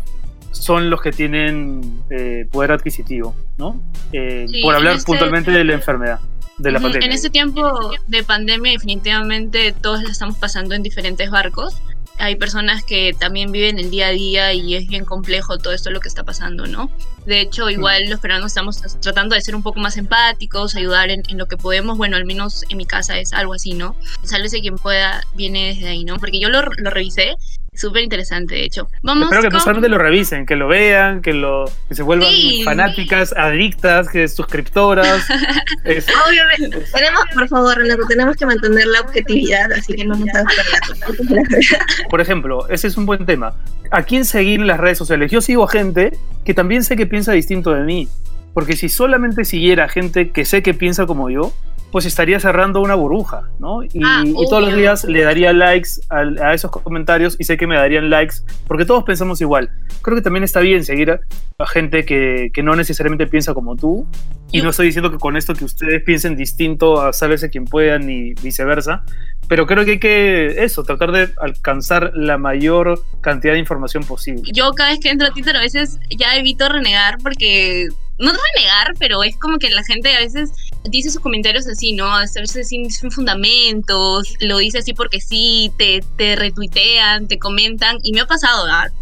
son 0.52 0.88
los 0.88 1.02
que 1.02 1.10
tienen 1.12 2.00
eh, 2.08 2.46
poder 2.50 2.72
adquisitivo, 2.72 3.34
¿no? 3.58 3.80
Eh, 4.12 4.46
Sí, 4.48 4.62
por 4.62 4.74
hablar 4.74 4.94
este- 4.96 5.06
puntualmente 5.06 5.50
de 5.50 5.64
la 5.64 5.74
enfermedad, 5.74 6.20
de 6.58 6.72
la 6.72 6.80
pandemia. 6.80 7.06
En 7.06 7.12
este 7.12 7.28
tiempo 7.28 7.90
de 8.06 8.22
pandemia 8.22 8.72
definitivamente 8.72 9.74
todos 9.78 10.02
la 10.02 10.10
estamos 10.10 10.36
pasando 10.38 10.74
en 10.74 10.82
diferentes 10.82 11.30
barcos. 11.30 11.76
Hay 12.18 12.36
personas 12.36 12.82
que 12.84 13.14
también 13.18 13.52
viven 13.52 13.78
el 13.78 13.90
día 13.90 14.08
a 14.08 14.10
día 14.10 14.52
y 14.52 14.74
es 14.74 14.86
bien 14.88 15.04
complejo 15.04 15.58
todo 15.58 15.72
esto 15.72 15.90
lo 15.90 16.00
que 16.00 16.08
está 16.08 16.24
pasando, 16.24 16.66
¿no? 16.66 16.90
De 17.26 17.40
hecho, 17.40 17.68
igual 17.68 18.08
los 18.08 18.20
peruanos 18.20 18.46
estamos 18.46 18.80
tratando 19.00 19.34
de 19.34 19.40
ser 19.40 19.54
un 19.54 19.62
poco 19.62 19.80
más 19.80 19.96
empáticos, 19.96 20.76
ayudar 20.76 21.10
en, 21.10 21.22
en 21.28 21.38
lo 21.38 21.46
que 21.46 21.56
podemos. 21.56 21.98
Bueno, 21.98 22.16
al 22.16 22.24
menos 22.24 22.64
en 22.68 22.76
mi 22.78 22.86
casa 22.86 23.18
es 23.18 23.32
algo 23.32 23.54
así, 23.54 23.74
¿no? 23.74 23.96
Sálvese 24.22 24.60
quien 24.60 24.76
pueda, 24.76 25.22
viene 25.34 25.74
desde 25.74 25.88
ahí, 25.88 26.04
¿no? 26.04 26.18
Porque 26.18 26.40
yo 26.40 26.48
lo, 26.48 26.62
lo 26.62 26.90
revisé, 26.90 27.34
súper 27.76 28.02
interesante, 28.02 28.54
de 28.54 28.64
hecho. 28.64 28.88
Vamos 29.02 29.24
Espero 29.24 29.42
que 29.42 29.48
no 29.48 29.52
con- 29.52 29.60
solamente 29.60 29.88
lo 29.88 29.98
revisen, 29.98 30.46
que 30.46 30.56
lo 30.56 30.68
vean, 30.68 31.22
que, 31.22 31.32
lo, 31.32 31.64
que 31.88 31.94
se 31.94 32.02
vuelvan 32.02 32.28
Sí. 32.30 32.62
fanáticas, 32.64 33.32
adictas, 33.36 34.08
que 34.08 34.26
suscriptoras. 34.28 35.24
Es- 35.84 36.06
Obviamente. 36.28 36.84
Tenemos, 36.92 37.20
por 37.34 37.48
favor, 37.48 37.76
Renato, 37.78 38.06
tenemos 38.08 38.36
que 38.36 38.46
mantener 38.46 38.86
la 38.86 39.00
objetividad, 39.02 39.72
así 39.72 39.94
que 39.94 40.04
no 40.04 40.14
nos 40.16 40.28
por 42.10 42.20
ejemplo, 42.20 42.68
ese 42.68 42.88
es 42.88 42.96
un 42.96 43.06
buen 43.06 43.24
tema. 43.26 43.54
¿A 43.90 44.02
quién 44.02 44.24
seguir 44.24 44.60
en 44.60 44.66
las 44.66 44.80
redes 44.80 44.98
sociales? 44.98 45.30
Yo 45.30 45.40
sigo 45.40 45.64
a 45.64 45.68
gente 45.68 46.16
que 46.44 46.54
también 46.54 46.82
sé 46.84 46.96
que 46.96 47.06
piensa 47.06 47.32
distinto 47.32 47.72
de 47.72 47.82
mí. 47.82 48.08
Porque 48.54 48.74
si 48.74 48.88
solamente 48.88 49.44
siguiera 49.44 49.84
a 49.84 49.88
gente 49.88 50.30
que 50.30 50.44
sé 50.46 50.62
que 50.62 50.72
piensa 50.72 51.04
como 51.06 51.28
yo, 51.28 51.52
pues 51.96 52.04
estaría 52.04 52.38
cerrando 52.38 52.82
una 52.82 52.94
burbuja, 52.94 53.48
¿no? 53.58 53.82
Y, 53.82 54.02
Ah, 54.04 54.22
y 54.22 54.34
todos 54.50 54.62
los 54.62 54.76
días 54.76 55.04
le 55.04 55.22
daría 55.22 55.54
likes 55.54 55.92
a, 56.10 56.18
a 56.46 56.52
esos 56.52 56.70
comentarios 56.70 57.36
y 57.38 57.44
sé 57.44 57.56
que 57.56 57.66
me 57.66 57.74
darían 57.74 58.10
likes 58.10 58.34
porque 58.68 58.84
todos 58.84 59.02
pensamos 59.04 59.40
igual. 59.40 59.70
Creo 60.02 60.14
que 60.14 60.20
también 60.20 60.44
está 60.44 60.60
bien 60.60 60.84
seguir 60.84 61.12
a, 61.12 61.20
a 61.56 61.66
gente 61.66 62.04
que, 62.04 62.50
que 62.52 62.62
no 62.62 62.76
necesariamente 62.76 63.26
piensa 63.26 63.54
como 63.54 63.76
tú. 63.76 64.06
Y 64.52 64.60
no 64.60 64.68
estoy 64.68 64.88
diciendo 64.88 65.10
que 65.10 65.16
con 65.16 65.38
esto 65.38 65.54
que 65.54 65.64
ustedes 65.64 66.02
piensen 66.02 66.36
distinto 66.36 67.00
a 67.00 67.14
sálvese 67.14 67.48
quien 67.48 67.64
puedan 67.64 68.10
y 68.10 68.34
viceversa, 68.34 69.02
pero 69.48 69.66
creo 69.66 69.86
que 69.86 69.92
hay 69.92 69.98
que, 69.98 70.64
eso, 70.64 70.84
tratar 70.84 71.12
de 71.12 71.30
alcanzar 71.40 72.12
la 72.14 72.36
mayor 72.36 73.02
cantidad 73.22 73.54
de 73.54 73.58
información 73.58 74.04
posible. 74.04 74.42
yo 74.52 74.70
cada 74.72 74.90
vez 74.90 75.00
que 75.00 75.08
entro 75.08 75.28
a 75.28 75.30
Twitter 75.30 75.56
a 75.56 75.60
veces 75.60 75.98
ya 76.14 76.36
evito 76.36 76.68
renegar 76.68 77.16
porque 77.22 77.88
no 78.18 78.32
renegar, 78.32 78.94
pero 78.98 79.22
es 79.24 79.36
como 79.36 79.58
que 79.58 79.70
la 79.70 79.82
gente 79.84 80.14
a 80.14 80.20
veces 80.20 80.52
dice 80.90 81.10
sus 81.10 81.20
comentarios 81.20 81.66
así, 81.66 81.92
¿no? 81.92 82.06
A 82.06 82.20
veces 82.20 82.68
sin, 82.68 82.90
sin 82.90 83.10
fundamentos, 83.10 84.34
lo 84.40 84.58
dice 84.58 84.78
así 84.78 84.94
porque 84.94 85.20
sí, 85.20 85.72
te, 85.78 86.02
te 86.16 86.36
retuitean, 86.36 87.28
te 87.28 87.38
comentan, 87.38 87.98
y 88.02 88.12
me 88.12 88.20
ha 88.20 88.26
pasado, 88.26 88.64
¿verdad? 88.64 88.92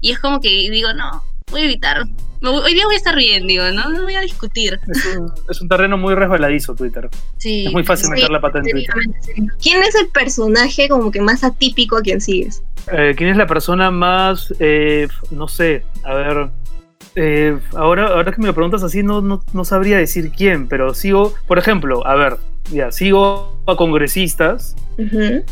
Y 0.00 0.12
es 0.12 0.18
como 0.18 0.40
que 0.40 0.48
digo, 0.70 0.92
no, 0.92 1.22
voy 1.50 1.62
a 1.62 1.64
evitar. 1.64 2.04
Hoy 2.40 2.72
día 2.72 2.84
voy 2.84 2.94
a 2.94 2.98
estar 2.98 3.16
bien, 3.16 3.48
digo, 3.48 3.64
no, 3.72 3.90
no 3.90 4.02
voy 4.04 4.14
a 4.14 4.20
discutir. 4.20 4.78
Es 4.86 5.06
un, 5.06 5.32
es 5.50 5.60
un 5.60 5.68
terreno 5.68 5.98
muy 5.98 6.14
resbaladizo 6.14 6.72
Twitter. 6.76 7.08
Sí. 7.36 7.66
Es 7.66 7.72
muy 7.72 7.82
fácil 7.82 8.06
Sí, 8.06 8.12
meter 8.12 8.30
la 8.30 8.40
pata 8.40 8.58
en 8.58 8.64
Twitter. 8.70 8.94
¿Quién 9.60 9.82
es 9.82 9.96
el 9.96 10.08
personaje 10.08 10.88
como 10.88 11.10
que 11.10 11.20
más 11.20 11.42
atípico 11.42 11.96
a 11.96 12.00
quien 12.00 12.20
sigues? 12.20 12.62
Eh, 12.92 13.14
¿Quién 13.16 13.30
es 13.30 13.36
la 13.36 13.48
persona 13.48 13.90
más, 13.90 14.54
eh, 14.60 15.08
no 15.32 15.48
sé, 15.48 15.84
a 16.04 16.14
ver, 16.14 16.48
eh, 17.20 17.58
ahora, 17.74 18.06
ahora 18.06 18.30
que 18.30 18.40
me 18.40 18.46
lo 18.46 18.54
preguntas 18.54 18.84
así, 18.84 19.02
no, 19.02 19.20
no, 19.20 19.42
no 19.52 19.64
sabría 19.64 19.98
decir 19.98 20.30
quién, 20.30 20.68
pero 20.68 20.94
sigo, 20.94 21.34
por 21.48 21.58
ejemplo, 21.58 22.06
a 22.06 22.14
ver, 22.14 22.36
ya, 22.70 22.92
sigo 22.92 23.60
a 23.66 23.74
congresistas 23.74 24.76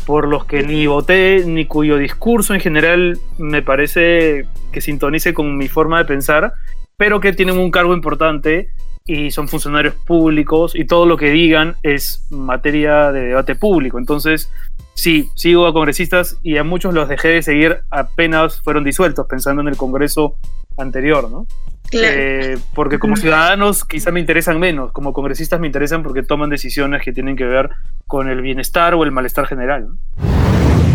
por 0.05 0.29
los 0.29 0.45
que 0.45 0.63
ni 0.63 0.87
voté, 0.87 1.43
ni 1.45 1.65
cuyo 1.65 1.97
discurso 1.97 2.53
en 2.53 2.61
general 2.61 3.19
me 3.37 3.61
parece 3.61 4.47
que 4.71 4.79
sintonice 4.79 5.33
con 5.33 5.57
mi 5.57 5.67
forma 5.67 5.97
de 5.97 6.05
pensar, 6.05 6.53
pero 6.95 7.19
que 7.19 7.33
tienen 7.33 7.57
un 7.57 7.69
cargo 7.69 7.93
importante 7.93 8.69
y 9.05 9.31
son 9.31 9.49
funcionarios 9.49 9.95
públicos 9.95 10.73
y 10.73 10.85
todo 10.85 11.05
lo 11.05 11.17
que 11.17 11.31
digan 11.31 11.75
es 11.83 12.25
materia 12.29 13.11
de 13.11 13.21
debate 13.27 13.55
público. 13.55 13.99
Entonces, 13.99 14.49
sí, 14.93 15.29
sigo 15.35 15.67
a 15.67 15.73
congresistas 15.73 16.39
y 16.43 16.55
a 16.55 16.63
muchos 16.63 16.93
los 16.93 17.09
dejé 17.09 17.29
de 17.29 17.41
seguir 17.41 17.79
apenas 17.89 18.61
fueron 18.61 18.85
disueltos, 18.85 19.27
pensando 19.27 19.61
en 19.61 19.67
el 19.67 19.75
Congreso 19.75 20.37
anterior, 20.77 21.29
¿no? 21.29 21.47
Claro. 21.89 22.15
Eh, 22.19 22.57
porque 22.73 22.99
como 22.99 23.15
ciudadanos 23.15 23.85
quizá 23.85 24.11
me 24.11 24.19
interesan 24.19 24.59
menos, 24.59 24.91
como 24.91 25.13
congresistas 25.13 25.59
me 25.59 25.67
interesan 25.67 26.03
porque 26.03 26.21
toman 26.21 26.49
decisiones 26.49 27.01
que 27.01 27.13
tienen 27.13 27.37
que 27.37 27.45
ver 27.45 27.69
con 28.07 28.29
el 28.29 28.41
bienestar 28.41 28.93
o 28.93 29.03
el 29.03 29.11
malestar 29.11 29.47
general. 29.47 29.87
¿no? 29.87 29.97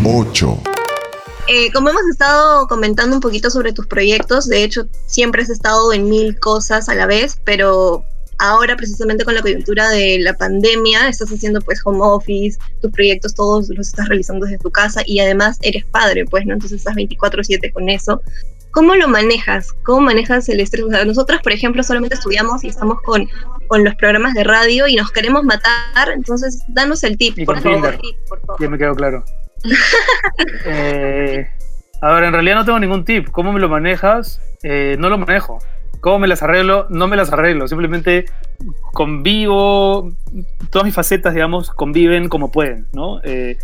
8, 0.04 0.62
Eh, 1.48 1.72
como 1.72 1.88
hemos 1.88 2.06
estado 2.10 2.66
comentando 2.66 3.16
un 3.16 3.20
poquito 3.20 3.50
sobre 3.50 3.72
tus 3.72 3.86
proyectos, 3.86 4.48
de 4.48 4.64
hecho 4.64 4.86
siempre 5.06 5.42
has 5.42 5.50
estado 5.50 5.92
en 5.92 6.08
mil 6.08 6.38
cosas 6.38 6.88
a 6.88 6.94
la 6.94 7.06
vez, 7.06 7.40
pero 7.44 8.04
ahora 8.38 8.76
precisamente 8.76 9.24
con 9.24 9.34
la 9.34 9.42
coyuntura 9.42 9.88
de 9.90 10.18
la 10.18 10.34
pandemia 10.34 11.08
estás 11.08 11.30
haciendo 11.30 11.60
pues 11.60 11.80
home 11.84 12.00
office, 12.00 12.58
tus 12.80 12.90
proyectos 12.90 13.34
todos 13.34 13.68
los 13.68 13.88
estás 13.88 14.08
realizando 14.08 14.46
desde 14.46 14.58
tu 14.58 14.70
casa 14.70 15.02
y 15.06 15.20
además 15.20 15.58
eres 15.62 15.84
padre, 15.86 16.24
pues, 16.24 16.44
¿no? 16.44 16.54
Entonces 16.54 16.78
estás 16.78 16.94
24/7 16.96 17.72
con 17.72 17.88
eso. 17.88 18.20
¿Cómo 18.72 18.94
lo 18.96 19.06
manejas? 19.06 19.72
¿Cómo 19.84 20.00
manejas 20.00 20.48
el 20.48 20.60
estrés? 20.60 20.84
O 20.84 20.90
sea, 20.90 21.04
nosotros, 21.04 21.40
por 21.42 21.52
ejemplo, 21.52 21.82
solamente 21.82 22.14
estudiamos 22.14 22.64
y 22.64 22.68
estamos 22.68 23.00
con, 23.02 23.28
con 23.68 23.84
los 23.84 23.94
programas 23.96 24.34
de 24.34 24.44
radio 24.44 24.88
y 24.88 24.96
nos 24.96 25.12
queremos 25.12 25.44
matar, 25.44 26.10
entonces 26.14 26.64
danos 26.68 27.04
el 27.04 27.18
tip, 27.18 27.38
Y 27.38 27.44
por 27.44 27.60
favor. 27.60 27.98
Tinder. 27.98 28.00
por 28.28 28.40
favor. 28.40 28.56
Ya 28.60 28.68
me 28.68 28.78
quedó 28.78 28.94
claro. 28.94 29.24
Eh, 30.64 31.46
a 32.00 32.12
ver, 32.12 32.24
en 32.24 32.32
realidad 32.32 32.56
no 32.56 32.64
tengo 32.64 32.80
ningún 32.80 33.04
tip. 33.04 33.28
¿Cómo 33.30 33.52
me 33.52 33.60
lo 33.60 33.68
manejas? 33.68 34.40
Eh, 34.62 34.96
no 34.98 35.08
lo 35.08 35.18
manejo. 35.18 35.58
¿Cómo 36.00 36.18
me 36.18 36.26
las 36.26 36.42
arreglo? 36.42 36.86
No 36.90 37.06
me 37.06 37.16
las 37.16 37.32
arreglo. 37.32 37.68
Simplemente 37.68 38.24
convivo. 38.92 40.10
Todas 40.70 40.84
mis 40.84 40.94
facetas, 40.94 41.32
digamos, 41.34 41.70
conviven 41.70 42.28
como 42.28 42.50
pueden, 42.50 42.88
¿no? 42.92 43.20
Eh, 43.22 43.56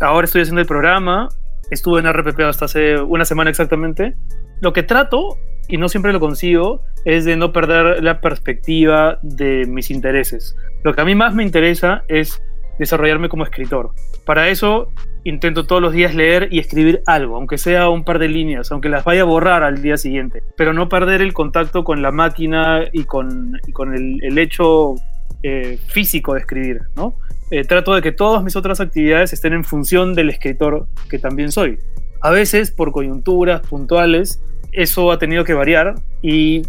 ahora 0.00 0.26
estoy 0.26 0.42
haciendo 0.42 0.60
el 0.60 0.66
programa. 0.66 1.30
Estuve 1.72 2.00
en 2.00 2.12
RPP 2.12 2.38
hasta 2.40 2.66
hace 2.66 3.00
una 3.00 3.24
semana 3.24 3.48
exactamente. 3.48 4.14
Lo 4.60 4.74
que 4.74 4.82
trato, 4.82 5.38
y 5.68 5.78
no 5.78 5.88
siempre 5.88 6.12
lo 6.12 6.20
consigo, 6.20 6.82
es 7.06 7.24
de 7.24 7.34
no 7.34 7.50
perder 7.50 8.04
la 8.04 8.20
perspectiva 8.20 9.18
de 9.22 9.64
mis 9.66 9.90
intereses. 9.90 10.54
Lo 10.84 10.92
que 10.92 11.00
a 11.00 11.06
mí 11.06 11.14
más 11.14 11.34
me 11.34 11.42
interesa 11.42 12.04
es 12.08 12.42
desarrollarme 12.78 13.30
como 13.30 13.44
escritor. 13.44 13.92
Para 14.26 14.50
eso 14.50 14.88
intento 15.24 15.64
todos 15.64 15.80
los 15.80 15.94
días 15.94 16.14
leer 16.14 16.48
y 16.50 16.58
escribir 16.58 17.00
algo, 17.06 17.36
aunque 17.36 17.56
sea 17.56 17.88
un 17.88 18.04
par 18.04 18.18
de 18.18 18.28
líneas, 18.28 18.70
aunque 18.70 18.90
las 18.90 19.04
vaya 19.04 19.22
a 19.22 19.24
borrar 19.24 19.62
al 19.62 19.80
día 19.80 19.96
siguiente, 19.96 20.42
pero 20.58 20.74
no 20.74 20.90
perder 20.90 21.22
el 21.22 21.32
contacto 21.32 21.84
con 21.84 22.02
la 22.02 22.12
máquina 22.12 22.84
y 22.92 23.04
con, 23.04 23.58
el 23.94 24.38
hecho 24.38 24.96
eh, 25.42 25.78
físico 25.86 26.34
de 26.34 26.40
escribir, 26.40 26.82
¿no? 26.96 27.16
Eh, 27.52 27.64
trato 27.64 27.94
de 27.94 28.00
que 28.00 28.12
todas 28.12 28.42
mis 28.42 28.56
otras 28.56 28.80
actividades 28.80 29.34
estén 29.34 29.52
en 29.52 29.62
función 29.62 30.14
del 30.14 30.30
escritor 30.30 30.86
que 31.10 31.18
también 31.18 31.52
soy. 31.52 31.78
A 32.22 32.30
veces, 32.30 32.70
por 32.70 32.92
coyunturas 32.92 33.60
puntuales, 33.60 34.42
eso 34.72 35.12
ha 35.12 35.18
tenido 35.18 35.44
que 35.44 35.52
variar 35.52 35.96
y, 36.22 36.62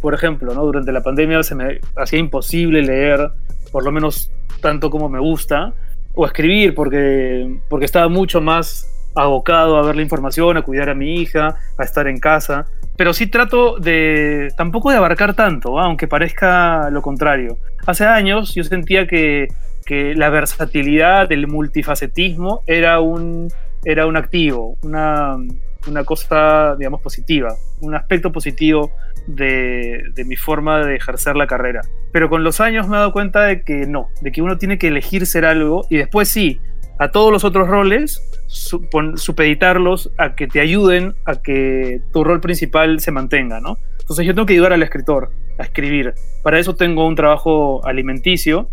por 0.00 0.14
ejemplo, 0.14 0.54
¿no? 0.54 0.64
durante 0.64 0.92
la 0.92 1.02
pandemia 1.02 1.42
se 1.42 1.56
me 1.56 1.80
hacía 1.96 2.20
imposible 2.20 2.82
leer, 2.82 3.32
por 3.72 3.82
lo 3.82 3.90
menos 3.90 4.30
tanto 4.60 4.90
como 4.90 5.08
me 5.08 5.18
gusta, 5.18 5.74
o 6.14 6.24
escribir, 6.24 6.72
porque, 6.72 7.58
porque 7.68 7.86
estaba 7.86 8.08
mucho 8.08 8.40
más 8.40 8.88
abocado 9.16 9.76
a 9.76 9.82
ver 9.82 9.96
la 9.96 10.02
información, 10.02 10.56
a 10.56 10.62
cuidar 10.62 10.88
a 10.88 10.94
mi 10.94 11.16
hija, 11.16 11.56
a 11.76 11.82
estar 11.82 12.06
en 12.06 12.20
casa. 12.20 12.66
Pero 12.96 13.12
sí 13.12 13.26
trato 13.26 13.80
de 13.80 14.52
tampoco 14.56 14.92
de 14.92 14.98
abarcar 14.98 15.34
tanto, 15.34 15.80
aunque 15.80 16.06
parezca 16.06 16.90
lo 16.90 17.02
contrario. 17.02 17.58
Hace 17.86 18.04
años 18.04 18.54
yo 18.54 18.62
sentía 18.62 19.08
que, 19.08 19.48
que 19.88 20.14
la 20.14 20.28
versatilidad, 20.28 21.32
el 21.32 21.46
multifacetismo 21.46 22.62
era 22.66 23.00
un, 23.00 23.48
era 23.86 24.04
un 24.04 24.18
activo, 24.18 24.76
una, 24.82 25.38
una 25.86 26.04
cosa, 26.04 26.76
digamos, 26.76 27.00
positiva, 27.00 27.54
un 27.80 27.94
aspecto 27.94 28.30
positivo 28.30 28.92
de, 29.26 30.12
mi 30.26 30.36
forma 30.36 30.84
de 30.84 30.96
ejercer 30.96 31.36
la 31.36 31.46
carrera. 31.46 31.80
Pero 32.12 32.28
con 32.28 32.44
los 32.44 32.60
años 32.60 32.86
me 32.86 32.96
he 32.96 32.98
dado 32.98 33.12
cuenta 33.12 33.44
de 33.44 33.62
que 33.62 33.86
no, 33.86 34.10
de 34.20 34.30
que 34.30 34.42
uno 34.42 34.58
tiene 34.58 34.76
que 34.76 34.88
elegir 34.88 35.24
ser 35.24 35.46
algo 35.46 35.86
y 35.88 35.96
después 35.96 36.28
sí, 36.28 36.60
a 36.98 37.10
todos 37.10 37.32
los 37.32 37.44
otros 37.44 37.66
roles, 37.66 38.20
supeditarlos 38.46 40.10
a 40.18 40.34
que 40.34 40.48
te 40.48 40.60
ayuden 40.60 41.14
a 41.24 41.36
que 41.36 42.02
tu 42.12 42.24
rol 42.24 42.42
principal 42.42 43.00
se 43.00 43.10
mantenga, 43.10 43.58
¿no? 43.58 43.78
Entonces 44.00 44.26
yo 44.26 44.34
tengo 44.34 44.44
que 44.44 44.52
ayudar 44.52 44.74
al 44.74 44.82
escritor 44.82 45.30
a 45.58 45.62
escribir. 45.62 46.14
Para 46.42 46.58
eso 46.58 46.74
tengo 46.74 47.06
un 47.06 47.14
trabajo 47.14 47.84
alimenticio. 47.86 48.68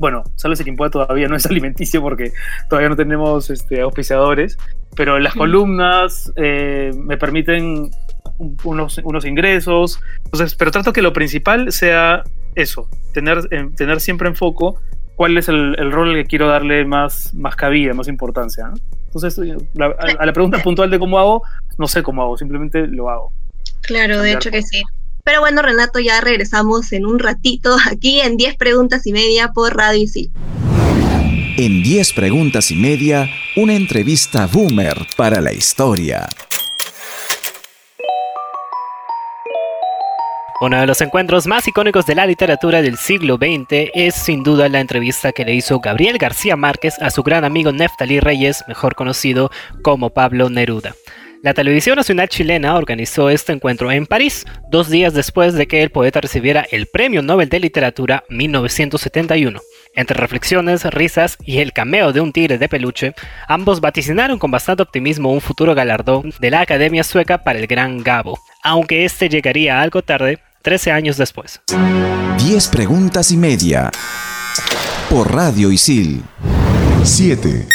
Bueno, 0.00 0.24
Salve 0.36 0.56
quien 0.56 0.76
pueda 0.76 0.90
todavía 0.90 1.28
no 1.28 1.36
es 1.36 1.46
alimenticio 1.50 2.02
porque 2.02 2.32
todavía 2.68 2.88
no 2.88 2.96
tenemos 2.96 3.50
este, 3.50 3.80
auspiciadores, 3.80 4.58
pero 4.96 5.18
las 5.18 5.34
columnas 5.34 6.32
eh, 6.36 6.92
me 6.96 7.16
permiten 7.16 7.90
unos, 8.64 8.98
unos 9.04 9.24
ingresos. 9.24 10.00
Entonces, 10.24 10.54
pero 10.54 10.70
trato 10.70 10.92
que 10.92 11.02
lo 11.02 11.12
principal 11.12 11.72
sea 11.72 12.22
eso, 12.54 12.88
tener, 13.12 13.40
eh, 13.50 13.68
tener 13.76 14.00
siempre 14.00 14.28
en 14.28 14.36
foco 14.36 14.80
cuál 15.16 15.38
es 15.38 15.48
el, 15.48 15.76
el, 15.78 15.92
rol 15.92 16.14
que 16.14 16.24
quiero 16.24 16.48
darle 16.48 16.84
más, 16.84 17.32
más 17.34 17.54
cabida, 17.56 17.94
más 17.94 18.08
importancia. 18.08 18.68
¿no? 18.68 18.74
Entonces, 19.06 19.38
la, 19.74 19.86
a, 19.86 20.22
a, 20.22 20.26
la 20.26 20.32
pregunta 20.32 20.58
puntual 20.62 20.90
de 20.90 20.98
cómo 20.98 21.18
hago, 21.18 21.42
no 21.78 21.86
sé 21.86 22.02
cómo 22.02 22.22
hago, 22.22 22.36
simplemente 22.36 22.86
lo 22.86 23.10
hago. 23.10 23.32
Claro, 23.82 24.20
de 24.20 24.32
hecho 24.32 24.50
que 24.50 24.62
sí. 24.62 24.82
Pero 25.26 25.40
bueno, 25.40 25.62
Renato, 25.62 26.00
ya 26.00 26.20
regresamos 26.20 26.92
en 26.92 27.06
un 27.06 27.18
ratito 27.18 27.74
aquí 27.90 28.20
en 28.20 28.36
10 28.36 28.56
preguntas 28.56 29.06
y 29.06 29.12
media 29.12 29.52
por 29.54 29.74
Radio 29.74 30.02
Isil. 30.02 30.30
En 31.56 31.82
10 31.82 32.12
preguntas 32.12 32.70
y 32.70 32.76
media, 32.76 33.30
una 33.56 33.74
entrevista 33.74 34.46
boomer 34.46 34.94
para 35.16 35.40
la 35.40 35.54
historia. 35.54 36.28
Uno 40.60 40.78
de 40.78 40.86
los 40.86 41.00
encuentros 41.00 41.46
más 41.46 41.66
icónicos 41.66 42.04
de 42.04 42.16
la 42.16 42.26
literatura 42.26 42.82
del 42.82 42.98
siglo 42.98 43.36
XX 43.36 43.90
es 43.94 44.14
sin 44.14 44.42
duda 44.42 44.68
la 44.68 44.80
entrevista 44.80 45.32
que 45.32 45.46
le 45.46 45.54
hizo 45.54 45.80
Gabriel 45.80 46.18
García 46.18 46.56
Márquez 46.56 47.00
a 47.00 47.10
su 47.10 47.22
gran 47.22 47.44
amigo 47.44 47.72
Neftalí 47.72 48.20
Reyes, 48.20 48.62
mejor 48.68 48.94
conocido 48.94 49.50
como 49.82 50.10
Pablo 50.10 50.50
Neruda. 50.50 50.94
La 51.44 51.52
televisión 51.52 51.96
nacional 51.96 52.30
chilena 52.30 52.74
organizó 52.74 53.28
este 53.28 53.52
encuentro 53.52 53.92
en 53.92 54.06
París, 54.06 54.46
dos 54.70 54.88
días 54.88 55.12
después 55.12 55.52
de 55.52 55.66
que 55.66 55.82
el 55.82 55.90
poeta 55.90 56.22
recibiera 56.22 56.64
el 56.70 56.86
Premio 56.86 57.20
Nobel 57.20 57.50
de 57.50 57.60
Literatura 57.60 58.24
1971. 58.30 59.60
Entre 59.94 60.16
reflexiones, 60.18 60.84
risas 60.86 61.36
y 61.44 61.58
el 61.58 61.74
cameo 61.74 62.14
de 62.14 62.22
un 62.22 62.32
tigre 62.32 62.56
de 62.56 62.66
peluche, 62.70 63.14
ambos 63.46 63.82
vaticinaron 63.82 64.38
con 64.38 64.50
bastante 64.50 64.84
optimismo 64.84 65.32
un 65.32 65.42
futuro 65.42 65.74
galardón 65.74 66.32
de 66.40 66.50
la 66.50 66.62
Academia 66.62 67.04
Sueca 67.04 67.44
para 67.44 67.58
el 67.58 67.66
Gran 67.66 68.02
Gabo, 68.02 68.38
aunque 68.62 69.04
este 69.04 69.28
llegaría 69.28 69.82
algo 69.82 70.00
tarde, 70.00 70.38
13 70.62 70.92
años 70.92 71.18
después. 71.18 71.60
10 72.38 72.68
preguntas 72.68 73.30
y 73.32 73.36
media. 73.36 73.90
Por 75.10 75.34
Radio 75.34 75.70
Isil. 75.70 76.22
7. 77.02 77.73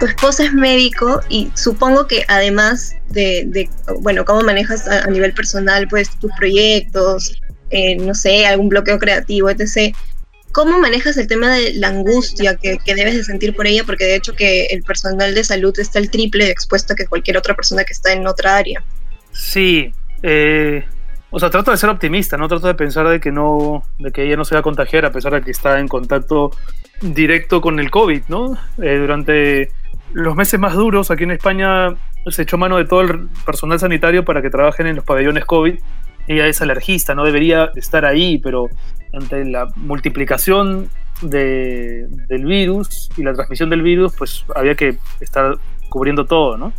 Tu 0.00 0.06
esposa 0.06 0.44
es 0.44 0.54
médico 0.54 1.20
y 1.28 1.50
supongo 1.54 2.06
que 2.06 2.24
además 2.26 2.96
de, 3.10 3.68
bueno, 4.00 4.24
cómo 4.24 4.40
manejas 4.40 4.88
a, 4.88 5.06
nivel 5.06 5.34
personal, 5.34 5.86
pues 5.88 6.10
tus 6.18 6.32
proyectos, 6.38 7.40
eh, 7.68 7.96
no 7.96 8.14
sé, 8.14 8.46
algún 8.46 8.70
bloqueo 8.70 8.98
creativo, 8.98 9.50
etc. 9.50 9.94
¿Cómo 10.52 10.80
manejas 10.80 11.18
el 11.18 11.28
tema 11.28 11.54
de 11.54 11.74
la 11.74 11.88
angustia 11.88 12.56
que, 12.56 12.78
debes 12.86 13.14
de 13.14 13.24
sentir 13.24 13.54
por 13.54 13.66
ella? 13.66 13.84
Porque 13.84 14.06
de 14.06 14.16
hecho 14.16 14.34
que 14.34 14.66
el 14.66 14.82
personal 14.82 15.34
de 15.34 15.44
salud 15.44 15.78
está 15.78 15.98
el 15.98 16.10
triple 16.10 16.50
expuesto 16.50 16.94
que 16.94 17.06
cualquier 17.06 17.36
otra 17.36 17.54
persona 17.54 17.84
que 17.84 17.92
está 17.92 18.12
en 18.12 18.26
otra 18.26 18.56
área. 18.56 18.82
Sí, 19.32 19.92
eh, 20.22 20.82
o 21.30 21.38
sea, 21.38 21.50
trato 21.50 21.70
de 21.70 21.76
ser 21.76 21.90
optimista, 21.90 22.38
no 22.38 22.48
trato 22.48 22.66
de 22.66 22.74
pensar 22.74 23.06
de 23.06 23.20
que 23.20 23.30
no, 23.30 23.84
de 23.98 24.10
que 24.10 24.24
ella 24.24 24.36
no 24.36 24.46
se 24.46 24.54
va 24.54 24.60
a 24.60 24.64
contagiar 24.64 25.04
a 25.04 25.12
pesar 25.12 25.34
de 25.34 25.42
que 25.42 25.50
está 25.50 25.78
en 25.78 25.88
contacto 25.88 26.50
directo 27.02 27.60
con 27.60 27.78
el 27.78 27.90
COVID, 27.90 28.22
¿no? 28.28 28.58
Eh, 28.82 28.96
durante 28.98 29.70
los 30.12 30.34
meses 30.36 30.58
más 30.58 30.74
duros 30.74 31.10
aquí 31.10 31.24
en 31.24 31.32
España 31.32 31.94
se 32.28 32.42
echó 32.42 32.58
mano 32.58 32.76
de 32.76 32.84
todo 32.84 33.02
el 33.02 33.28
personal 33.44 33.78
sanitario 33.78 34.24
para 34.24 34.42
que 34.42 34.50
trabajen 34.50 34.86
en 34.86 34.96
los 34.96 35.04
pabellones 35.04 35.44
COVID. 35.44 35.74
Ella 36.28 36.46
es 36.46 36.60
alergista, 36.60 37.14
no 37.14 37.24
debería 37.24 37.70
estar 37.74 38.04
ahí, 38.04 38.38
pero 38.38 38.68
ante 39.12 39.44
la 39.44 39.68
multiplicación 39.76 40.88
de, 41.22 42.06
del 42.28 42.44
virus 42.44 43.10
y 43.16 43.22
la 43.22 43.32
transmisión 43.34 43.70
del 43.70 43.82
virus, 43.82 44.14
pues 44.16 44.44
había 44.54 44.74
que 44.74 44.98
estar 45.20 45.56
cubriendo 45.88 46.26
todo, 46.26 46.56
¿no? 46.56 46.72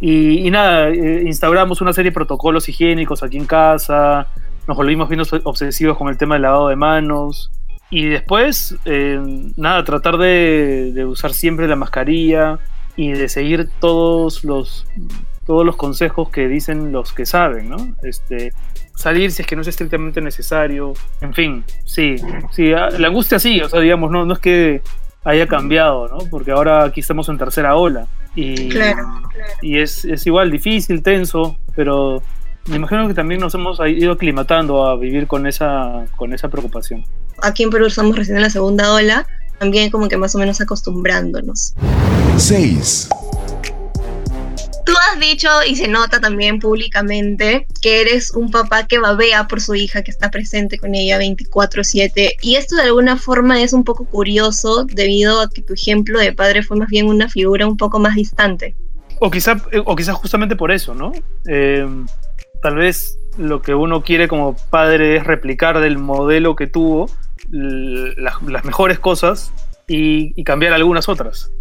Y, 0.00 0.46
y 0.46 0.50
nada, 0.50 0.90
eh, 0.90 1.24
instauramos 1.26 1.80
una 1.80 1.92
serie 1.92 2.10
de 2.10 2.14
protocolos 2.14 2.68
higiénicos 2.68 3.22
aquí 3.22 3.36
en 3.36 3.46
casa, 3.46 4.28
nos 4.68 4.76
volvimos 4.76 5.08
bien 5.08 5.22
obsesivos 5.44 5.96
con 5.96 6.08
el 6.08 6.16
tema 6.16 6.36
del 6.36 6.42
lavado 6.42 6.68
de 6.68 6.76
manos, 6.76 7.50
y 7.90 8.06
después, 8.06 8.76
eh, 8.84 9.18
nada, 9.56 9.84
tratar 9.84 10.18
de, 10.18 10.92
de, 10.94 11.04
usar 11.04 11.32
siempre 11.32 11.66
la 11.66 11.76
mascarilla 11.76 12.58
y 12.96 13.12
de 13.12 13.28
seguir 13.28 13.70
todos 13.80 14.44
los, 14.44 14.86
todos 15.46 15.64
los 15.64 15.76
consejos 15.76 16.28
que 16.28 16.48
dicen 16.48 16.92
los 16.92 17.12
que 17.14 17.24
saben, 17.24 17.70
¿no? 17.70 17.94
Este, 18.02 18.52
salir 18.94 19.30
si 19.30 19.42
es 19.42 19.48
que 19.48 19.56
no 19.56 19.62
es 19.62 19.68
estrictamente 19.68 20.20
necesario, 20.20 20.92
en 21.20 21.32
fin, 21.32 21.64
sí, 21.84 22.16
sí, 22.50 22.68
la 22.70 23.08
angustia 23.08 23.38
sí, 23.38 23.60
o 23.60 23.68
sea, 23.68 23.80
digamos, 23.80 24.10
no, 24.10 24.26
no 24.26 24.34
es 24.34 24.40
que 24.40 24.82
haya 25.24 25.46
cambiado, 25.46 26.08
¿no? 26.08 26.18
Porque 26.30 26.50
ahora 26.50 26.84
aquí 26.84 27.00
estamos 27.00 27.28
en 27.28 27.38
tercera 27.38 27.76
ola 27.76 28.06
y, 28.34 28.68
claro, 28.68 29.06
claro. 29.32 29.52
y 29.62 29.78
es, 29.78 30.04
es 30.04 30.26
igual, 30.26 30.50
difícil, 30.50 31.02
tenso, 31.02 31.56
pero 31.74 32.22
me 32.66 32.76
imagino 32.76 33.08
que 33.08 33.14
también 33.14 33.40
nos 33.40 33.54
hemos 33.54 33.80
ido 33.86 34.12
aclimatando 34.12 34.86
a 34.86 34.96
vivir 34.96 35.26
con 35.26 35.46
esa, 35.46 36.04
con 36.16 36.32
esa 36.32 36.48
preocupación. 36.48 37.04
Aquí 37.42 37.62
en 37.62 37.70
Perú 37.70 37.86
estamos 37.86 38.16
recién 38.16 38.36
en 38.36 38.42
la 38.42 38.50
segunda 38.50 38.92
ola, 38.92 39.26
también 39.58 39.90
como 39.90 40.08
que 40.08 40.16
más 40.16 40.34
o 40.34 40.38
menos 40.38 40.60
acostumbrándonos. 40.60 41.74
6. 42.36 43.08
Tú 44.84 44.94
has 44.96 45.20
dicho 45.20 45.48
y 45.68 45.76
se 45.76 45.86
nota 45.86 46.18
también 46.18 46.60
públicamente 46.60 47.66
que 47.82 48.00
eres 48.00 48.30
un 48.30 48.50
papá 48.50 48.86
que 48.86 48.98
babea 48.98 49.46
por 49.46 49.60
su 49.60 49.74
hija, 49.74 50.02
que 50.02 50.10
está 50.10 50.30
presente 50.30 50.78
con 50.78 50.94
ella 50.94 51.18
24/7 51.18 52.36
y 52.40 52.56
esto 52.56 52.76
de 52.76 52.82
alguna 52.82 53.16
forma 53.16 53.60
es 53.60 53.74
un 53.74 53.84
poco 53.84 54.06
curioso 54.06 54.84
debido 54.84 55.40
a 55.40 55.50
que 55.50 55.60
tu 55.60 55.74
ejemplo 55.74 56.18
de 56.18 56.32
padre 56.32 56.62
fue 56.62 56.78
más 56.78 56.88
bien 56.88 57.06
una 57.06 57.28
figura 57.28 57.66
un 57.66 57.76
poco 57.76 57.98
más 57.98 58.14
distante. 58.14 58.74
O 59.20 59.30
quizá, 59.30 59.60
o 59.84 59.94
quizá 59.94 60.14
justamente 60.14 60.56
por 60.56 60.70
eso, 60.70 60.94
¿no? 60.94 61.12
Eh, 61.46 61.86
tal 62.62 62.76
vez 62.76 63.18
lo 63.36 63.62
que 63.62 63.74
uno 63.74 64.02
quiere 64.02 64.28
como 64.28 64.56
padre 64.70 65.16
es 65.16 65.24
replicar 65.24 65.80
del 65.80 65.98
modelo 65.98 66.56
que 66.56 66.66
tuvo 66.66 67.08
las, 67.50 68.42
las 68.42 68.64
mejores 68.64 68.98
cosas 68.98 69.52
y, 69.86 70.32
y, 70.38 70.44
cambiar 70.44 70.72
algunas 70.72 71.08
otras. 71.08 71.52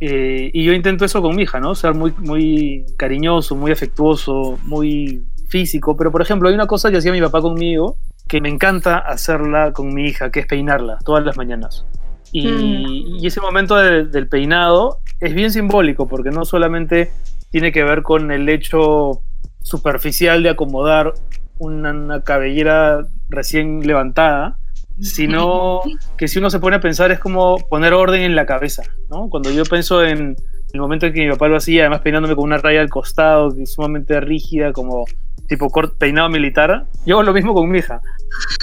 Eh, 0.00 0.50
y 0.52 0.64
yo 0.64 0.72
intento 0.72 1.04
eso 1.04 1.22
con 1.22 1.34
mi 1.36 1.42
hija, 1.42 1.58
¿no? 1.58 1.74
Ser 1.74 1.94
muy, 1.94 2.12
muy 2.18 2.84
cariñoso, 2.98 3.54
muy 3.54 3.72
afectuoso, 3.72 4.58
muy 4.64 5.22
físico. 5.48 5.96
Pero, 5.96 6.12
por 6.12 6.20
ejemplo, 6.20 6.48
hay 6.48 6.54
una 6.54 6.66
cosa 6.66 6.90
que 6.90 6.98
hacía 6.98 7.12
mi 7.12 7.20
papá 7.20 7.40
conmigo 7.40 7.96
que 8.28 8.40
me 8.40 8.48
encanta 8.48 8.98
hacerla 8.98 9.72
con 9.72 9.94
mi 9.94 10.08
hija, 10.08 10.30
que 10.30 10.40
es 10.40 10.46
peinarla 10.46 10.98
todas 11.04 11.24
las 11.24 11.36
mañanas. 11.36 11.86
Y, 12.32 12.48
mm. 12.48 13.16
y 13.20 13.26
ese 13.26 13.40
momento 13.40 13.76
de, 13.76 14.04
del 14.04 14.28
peinado 14.28 14.98
es 15.20 15.32
bien 15.32 15.52
simbólico 15.52 16.08
porque 16.08 16.30
no 16.30 16.44
solamente 16.44 17.10
tiene 17.50 17.72
que 17.72 17.84
ver 17.84 18.02
con 18.02 18.32
el 18.32 18.48
hecho 18.48 19.22
superficial 19.66 20.44
de 20.44 20.50
acomodar 20.50 21.12
una, 21.58 22.22
cabellera 22.22 23.04
recién 23.28 23.80
levantada, 23.80 24.58
sino 25.00 25.80
que 26.16 26.28
si 26.28 26.38
uno 26.38 26.50
se 26.50 26.60
pone 26.60 26.76
a 26.76 26.80
pensar 26.80 27.10
es 27.10 27.18
como 27.18 27.56
poner 27.68 27.92
orden 27.92 28.22
en 28.22 28.36
la 28.36 28.46
cabeza, 28.46 28.84
¿no? 29.10 29.28
Cuando 29.28 29.50
yo 29.50 29.64
pienso 29.64 30.04
en 30.04 30.36
el 30.72 30.80
momento 30.80 31.06
en 31.06 31.12
que 31.12 31.24
mi 31.24 31.32
papá 31.32 31.48
lo 31.48 31.56
hacía, 31.56 31.82
además 31.82 32.02
peinándome 32.02 32.36
con 32.36 32.44
una 32.44 32.58
raya 32.58 32.80
al 32.80 32.88
costado, 32.88 33.50
sumamente 33.64 34.20
rígida, 34.20 34.72
como 34.72 35.04
tipo 35.48 35.68
peinado 35.98 36.28
militar, 36.28 36.86
yo 37.04 37.16
hago 37.16 37.24
lo 37.24 37.32
mismo 37.32 37.52
con 37.52 37.68
mi 37.68 37.78
hija. 37.78 38.00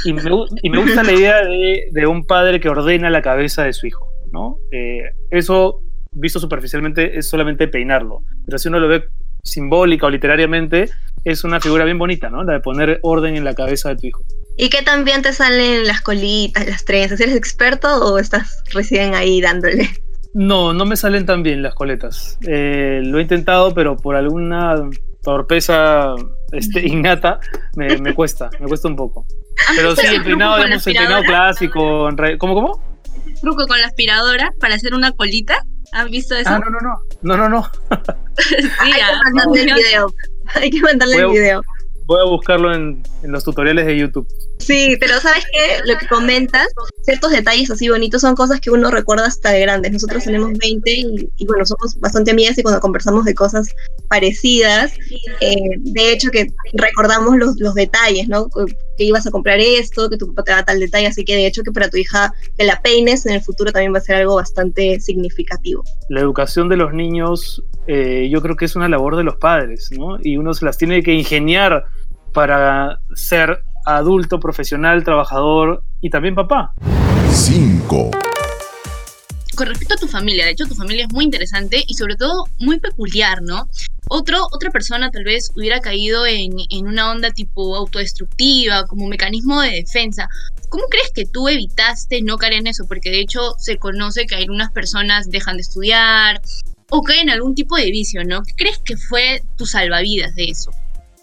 Y 0.06 0.14
me, 0.14 0.22
gusta 0.80 1.04
la 1.04 1.12
idea 1.12 1.44
de, 1.44 1.90
de, 1.92 2.08
un 2.08 2.26
padre 2.26 2.62
que 2.62 2.70
ordena 2.70 3.10
la 3.10 3.22
cabeza 3.22 3.64
de 3.64 3.74
su 3.74 3.88
hijo. 3.88 4.08
¿no? 4.32 4.58
Eh, 4.72 5.04
eso, 5.32 5.82
visto 6.14 6.40
superficialmente, 6.40 7.18
es 7.18 7.30
solamente 7.30 7.68
peinarlo. 7.68 8.22
Pero 8.46 8.58
si 8.58 8.70
uno 8.70 8.80
lo 8.80 8.88
ve 8.88 9.04
simbólica 9.44 10.08
o 10.08 10.10
literariamente, 10.10 10.90
es 11.26 11.44
una 11.44 11.60
figura 11.60 11.86
bien 11.86 11.98
bonita, 11.98 12.30
¿no? 12.30 12.44
La 12.44 12.54
de 12.54 12.60
poner 12.60 13.00
orden 13.04 13.36
en 13.36 13.44
la 13.44 13.54
cabeza 13.54 13.90
de 13.90 13.96
tu 13.98 14.08
hijo. 14.08 14.24
¿Y 14.58 14.70
qué 14.70 14.82
también 14.84 15.22
te 15.22 15.34
salen 15.34 15.88
las 15.88 16.02
colitas, 16.02 16.68
las 16.68 16.86
trenzas? 16.86 17.20
¿Eres 17.20 17.36
experto 17.36 17.88
o 17.88 18.20
estás 18.20 18.64
recién 18.72 19.16
ahí 19.16 19.42
dándole? 19.42 19.90
No, 20.34 20.74
no 20.74 20.86
me 20.86 20.96
salen 20.96 21.26
tan 21.26 21.44
bien 21.44 21.62
las 21.62 21.76
coletas. 21.76 22.38
Eh, 22.48 23.02
lo 23.04 23.20
he 23.20 23.22
intentado, 23.22 23.74
pero 23.74 23.98
por 23.98 24.16
alguna 24.16 24.76
torpeza 25.22 26.16
este, 26.52 26.82
innata 26.88 27.40
me, 27.76 27.98
me 27.98 28.14
cuesta, 28.14 28.50
me 28.60 28.68
cuesta 28.68 28.88
un 28.88 28.96
poco. 28.96 29.26
Pero 29.76 29.96
sí, 29.96 30.08
el 30.08 30.16
el 30.16 30.24
peinado 30.24 30.56
aspiradora? 30.56 31.24
clásico. 31.24 32.10
¿Cómo, 32.38 32.54
cómo? 32.56 32.98
Truco 33.42 33.68
con 33.68 33.80
la 33.80 33.88
aspiradora 33.88 34.52
para 34.60 34.76
hacer 34.76 34.94
una 34.94 35.12
colita. 35.12 35.64
¿Has 35.94 36.10
visto 36.10 36.36
eso? 36.36 36.50
Ah, 36.50 36.60
no, 36.60 36.70
no, 36.70 36.80
no. 36.80 37.02
No, 37.22 37.38
no, 37.38 37.50
no. 37.50 37.70
Sí, 38.38 38.56
Hay 38.80 38.92
que 38.92 39.02
mandarle 39.32 39.62
el 39.62 39.74
video. 39.76 40.14
Hay 40.56 40.70
que 40.72 40.82
mandarle 40.82 41.16
el 41.18 41.26
Voy 41.28 41.38
a- 41.38 41.40
video. 41.42 41.62
Voy 42.06 42.20
a 42.20 42.30
buscarlo 42.30 42.74
en, 42.74 43.02
en 43.24 43.32
los 43.32 43.44
tutoriales 43.46 43.86
de 43.86 43.98
YouTube. 43.98 44.28
Sí, 44.66 44.96
pero 45.00 45.20
¿sabes 45.20 45.46
qué? 45.52 45.82
Lo 45.86 45.98
que 45.98 46.08
comentas, 46.08 46.68
ciertos 47.02 47.32
detalles 47.32 47.70
así 47.70 47.90
bonitos 47.90 48.22
son 48.22 48.36
cosas 48.36 48.62
que 48.62 48.72
uno 48.72 48.90
recuerda 48.92 49.26
hasta 49.26 49.52
de 49.52 49.62
grandes. 49.62 49.92
Nosotros 49.92 50.24
tenemos 50.24 50.54
20 50.54 50.92
y, 50.92 51.30
y 51.38 51.46
bueno, 51.46 51.66
somos 51.66 52.00
bastante 52.00 52.32
amigas 52.32 52.58
y 52.58 52.64
cuando 52.64 52.80
conversamos 52.80 53.26
de 53.26 53.36
cosas 53.36 53.68
parecidas, 54.08 54.94
eh, 55.42 55.56
de 55.80 56.12
hecho 56.14 56.30
que 56.32 56.48
recordamos 56.74 57.36
los, 57.36 57.60
los 57.60 57.74
detalles, 57.74 58.30
¿no? 58.30 58.48
Que 58.98 59.04
ibas 59.04 59.28
a 59.28 59.32
comprar 59.32 59.60
esto, 59.60 60.10
que 60.10 60.18
tu 60.18 60.28
papá 60.28 60.44
te 60.44 60.52
da 60.52 60.66
tal 60.66 60.80
detalle, 60.80 61.08
así 61.08 61.26
que 61.26 61.36
de 61.36 61.48
hecho 61.48 61.64
que 61.64 61.72
para 61.72 61.90
tu 61.90 61.98
hija 61.98 62.34
que 62.58 62.64
la 62.64 62.80
peines 62.82 63.26
en 63.26 63.34
el 63.34 63.42
futuro 63.42 63.72
también 63.72 63.94
va 63.94 63.98
a 63.98 64.02
ser 64.02 64.18
algo 64.18 64.36
bastante 64.36 65.00
significativo. 65.00 65.84
La 66.10 66.22
educación 66.22 66.70
de 66.70 66.78
los 66.78 66.94
niños, 66.94 67.64
eh, 67.88 68.30
yo 68.32 68.42
creo 68.42 68.56
que 68.56 68.66
es 68.66 68.76
una 68.76 68.88
labor 68.88 69.18
de 69.18 69.24
los 69.24 69.36
padres, 69.36 69.90
¿no? 69.92 70.18
Y 70.22 70.38
uno 70.38 70.54
se 70.54 70.64
las 70.64 70.78
tiene 70.78 71.04
que 71.04 71.14
ingeniar 71.14 71.86
para 72.34 73.00
ser 73.14 73.64
adulto, 73.86 74.40
profesional, 74.40 75.04
trabajador 75.04 75.84
y 76.02 76.10
también 76.10 76.36
papá. 76.36 76.74
5, 77.32 78.12
con 79.56 79.68
respecto 79.68 79.94
a 79.94 79.98
tu 79.98 80.08
familia, 80.08 80.46
de 80.46 80.52
hecho 80.52 80.66
tu 80.66 80.74
familia 80.74 81.06
es 81.06 81.14
muy 81.14 81.26
interesante 81.26 81.84
y 81.88 81.94
sobre 81.94 82.16
todo 82.16 82.46
muy 82.60 82.80
peculiar, 82.80 83.42
¿no? 83.42 83.68
Otro, 84.10 84.48
otra 84.52 84.72
persona 84.72 85.12
tal 85.12 85.24
vez 85.24 85.52
hubiera 85.56 85.80
caído 85.80 86.26
en, 86.26 86.54
en 86.70 86.88
una 86.88 87.12
onda 87.12 87.32
tipo 87.32 87.76
autodestructiva, 87.76 88.86
como 88.88 89.08
mecanismo 89.08 89.62
de 89.62 89.72
defensa. 89.72 90.28
¿Cómo 90.70 90.86
crees 90.90 91.12
que 91.14 91.26
tú 91.26 91.48
evitaste 91.48 92.22
no 92.22 92.38
caer 92.38 92.54
en 92.54 92.68
eso? 92.68 92.86
Porque 92.88 93.12
de 93.12 93.20
hecho 93.20 93.54
se 93.58 93.78
conoce 93.78 94.26
que 94.26 94.36
algunas 94.36 94.72
personas 94.72 95.30
dejan 95.30 95.58
de 95.58 95.62
estudiar 95.62 96.42
o 96.90 97.02
caen 97.04 97.30
en 97.30 97.30
algún 97.30 97.56
tipo 97.56 97.76
de 97.76 97.92
vicio, 97.92 98.24
¿no? 98.24 98.44
¿Qué 98.44 98.54
crees 98.56 98.80
que 98.80 98.98
fue 98.98 99.44
tu 99.58 99.66
salvavidas 99.66 100.36
de 100.36 100.46
eso? 100.46 100.72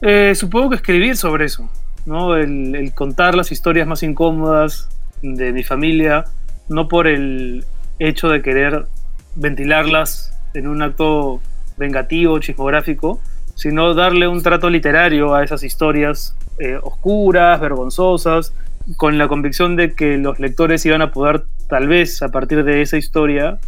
Eh, 0.03 0.35
supongo 0.35 0.71
que 0.71 0.77
escribir 0.77 1.17
sobre 1.17 1.45
eso, 1.45 1.69
¿no? 2.07 2.37
El, 2.37 2.93
contar 2.95 3.35
las 3.35 3.53
historias 3.53 3.87
más 3.87 4.03
incómodas 4.03 4.89
de 5.23 5.53
mi 5.53 5.63
familia, 5.63 6.25
no 6.69 6.89
por 6.89 7.07
el 7.07 7.65
hecho 7.99 8.29
de 8.29 8.43
querer 8.43 8.87
ventilarlas 9.35 10.37
en 10.55 10.67
un 10.67 10.83
acto 10.83 11.41
vengativo, 11.77 12.39
chismográfico, 12.39 13.21
sino 13.55 13.95
darle 13.95 14.29
un 14.29 14.43
trato 14.43 14.71
literario 14.71 15.35
a 15.35 15.45
esas 15.45 15.63
historias 15.63 16.37
eh, 16.59 16.79
oscuras, 16.83 17.61
vergonzosas, 17.61 18.55
con 18.97 19.19
la 19.19 19.29
convicción 19.29 19.77
de 19.77 19.95
que 19.95 20.17
los 20.17 20.41
lectores 20.41 20.85
iban 20.87 21.03
a 21.03 21.11
poder, 21.11 21.45
tal 21.69 21.87
vez 21.89 22.23
a 22.23 22.31
partir 22.31 22.65
de 22.65 22.83
esa 22.83 22.97
historia, 22.97 23.59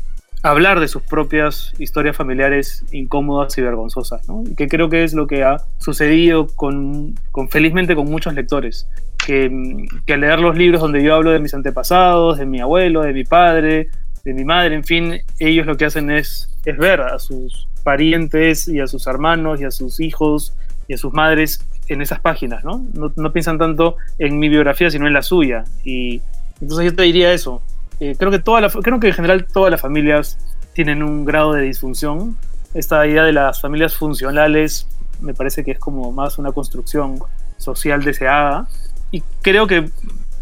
hablar 0.42 0.80
de 0.80 0.88
sus 0.88 1.02
propias 1.02 1.72
historias 1.78 2.16
familiares 2.16 2.84
incómodas 2.90 3.56
y 3.58 3.62
vergonzosas, 3.62 4.28
¿no? 4.28 4.42
Que 4.56 4.66
creo 4.68 4.88
que 4.88 5.04
es 5.04 5.14
lo 5.14 5.26
que 5.26 5.44
ha 5.44 5.58
sucedido 5.78 6.48
con, 6.48 7.14
con 7.30 7.48
felizmente 7.48 7.94
con 7.94 8.10
muchos 8.10 8.34
lectores, 8.34 8.88
que, 9.24 9.86
que 10.04 10.14
al 10.14 10.20
leer 10.20 10.40
los 10.40 10.56
libros 10.56 10.80
donde 10.80 11.02
yo 11.02 11.14
hablo 11.14 11.30
de 11.30 11.38
mis 11.38 11.54
antepasados, 11.54 12.38
de 12.38 12.46
mi 12.46 12.60
abuelo, 12.60 13.02
de 13.02 13.12
mi 13.12 13.24
padre, 13.24 13.88
de 14.24 14.34
mi 14.34 14.44
madre, 14.44 14.74
en 14.74 14.84
fin, 14.84 15.20
ellos 15.38 15.66
lo 15.66 15.76
que 15.76 15.84
hacen 15.84 16.10
es, 16.10 16.52
es 16.64 16.76
ver 16.76 17.00
a 17.00 17.18
sus 17.20 17.68
parientes 17.84 18.66
y 18.68 18.80
a 18.80 18.86
sus 18.86 19.06
hermanos 19.06 19.60
y 19.60 19.64
a 19.64 19.70
sus 19.70 20.00
hijos 20.00 20.54
y 20.88 20.94
a 20.94 20.96
sus 20.96 21.12
madres 21.12 21.64
en 21.88 22.02
esas 22.02 22.20
páginas, 22.20 22.64
¿no? 22.64 22.84
No, 22.94 23.12
no 23.14 23.32
piensan 23.32 23.58
tanto 23.58 23.96
en 24.18 24.38
mi 24.38 24.48
biografía, 24.48 24.90
sino 24.90 25.06
en 25.06 25.12
la 25.12 25.22
suya. 25.22 25.64
Y 25.84 26.20
entonces 26.60 26.86
yo 26.86 26.96
te 26.96 27.02
diría 27.02 27.32
eso, 27.32 27.62
eh, 28.00 28.16
creo 28.18 28.30
que 28.30 28.38
toda 28.38 28.60
la, 28.60 28.68
creo 28.70 29.00
que 29.00 29.08
en 29.08 29.14
general 29.14 29.46
todas 29.46 29.70
las 29.70 29.80
familias 29.80 30.38
tienen 30.72 31.02
un 31.02 31.24
grado 31.24 31.52
de 31.52 31.62
disfunción. 31.62 32.36
Esta 32.74 33.06
idea 33.06 33.24
de 33.24 33.32
las 33.32 33.60
familias 33.60 33.96
funcionales 33.96 34.86
me 35.20 35.34
parece 35.34 35.64
que 35.64 35.72
es 35.72 35.78
como 35.78 36.12
más 36.12 36.38
una 36.38 36.52
construcción 36.52 37.18
social 37.58 38.02
deseada. 38.02 38.66
Y 39.10 39.22
creo 39.42 39.66
que 39.66 39.90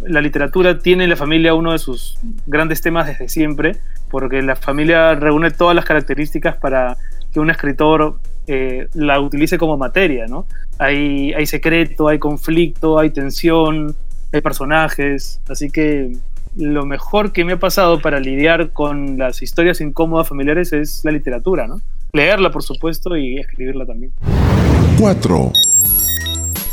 la 0.02 0.20
literatura 0.20 0.78
tiene 0.78 1.04
en 1.04 1.10
la 1.10 1.16
familia 1.16 1.54
uno 1.54 1.72
de 1.72 1.78
sus 1.78 2.18
grandes 2.46 2.80
temas 2.80 3.06
desde 3.06 3.28
siempre, 3.28 3.76
porque 4.10 4.42
la 4.42 4.56
familia 4.56 5.14
reúne 5.14 5.50
todas 5.50 5.76
las 5.76 5.84
características 5.84 6.56
para 6.56 6.96
que 7.32 7.40
un 7.40 7.50
escritor 7.50 8.18
eh, 8.46 8.88
la 8.94 9.20
utilice 9.20 9.58
como 9.58 9.76
materia, 9.76 10.26
¿no? 10.26 10.46
Hay, 10.78 11.32
hay 11.34 11.46
secreto, 11.46 12.08
hay 12.08 12.18
conflicto, 12.18 12.98
hay 12.98 13.10
tensión, 13.10 13.94
hay 14.32 14.40
personajes, 14.40 15.40
así 15.48 15.70
que 15.70 16.12
lo 16.56 16.84
mejor 16.84 17.32
que 17.32 17.44
me 17.44 17.52
ha 17.52 17.58
pasado 17.58 18.00
para 18.00 18.18
lidiar 18.20 18.72
con 18.72 19.18
las 19.18 19.42
historias 19.42 19.80
incómodas 19.80 20.28
familiares 20.28 20.72
es 20.72 21.00
la 21.04 21.12
literatura, 21.12 21.66
¿no? 21.66 21.80
Leerla, 22.12 22.50
por 22.50 22.62
supuesto, 22.62 23.16
y 23.16 23.38
escribirla 23.38 23.86
también. 23.86 24.12
4, 24.98 25.52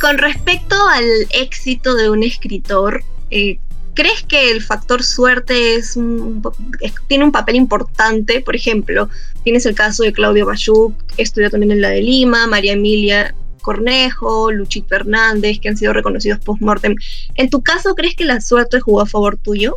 Con 0.01 0.17
respecto 0.17 0.75
al 0.93 1.05
éxito 1.31 1.95
de 1.95 2.09
un 2.09 2.23
escritor, 2.23 3.03
eh, 3.31 3.57
¿crees 3.93 4.23
que 4.23 4.51
el 4.51 4.61
factor 4.61 5.01
suerte 5.03 5.75
es 5.75 5.95
un- 5.97 6.41
es- 6.81 6.93
tiene 7.07 7.23
un 7.23 7.31
papel 7.31 7.55
importante? 7.55 8.41
Por 8.41 8.55
ejemplo, 8.55 9.09
tienes 9.43 9.65
el 9.65 9.73
caso 9.75 10.03
de 10.03 10.13
Claudio 10.13 10.45
Bayuk, 10.45 10.93
estudió 11.17 11.49
también 11.49 11.71
en 11.71 11.81
la 11.81 11.89
de 11.89 12.01
Lima, 12.01 12.45
María 12.47 12.73
Emilia 12.73 13.33
Cornejo, 13.67 14.49
Luchito 14.49 14.95
Hernández, 14.95 15.59
que 15.59 15.67
han 15.67 15.75
sido 15.75 15.91
reconocidos 15.91 16.39
post-mortem. 16.39 16.95
¿En 17.35 17.49
tu 17.49 17.61
caso 17.61 17.95
crees 17.95 18.15
que 18.15 18.23
la 18.23 18.39
suerte 18.39 18.79
jugó 18.79 19.01
a 19.01 19.05
favor 19.05 19.35
tuyo? 19.37 19.75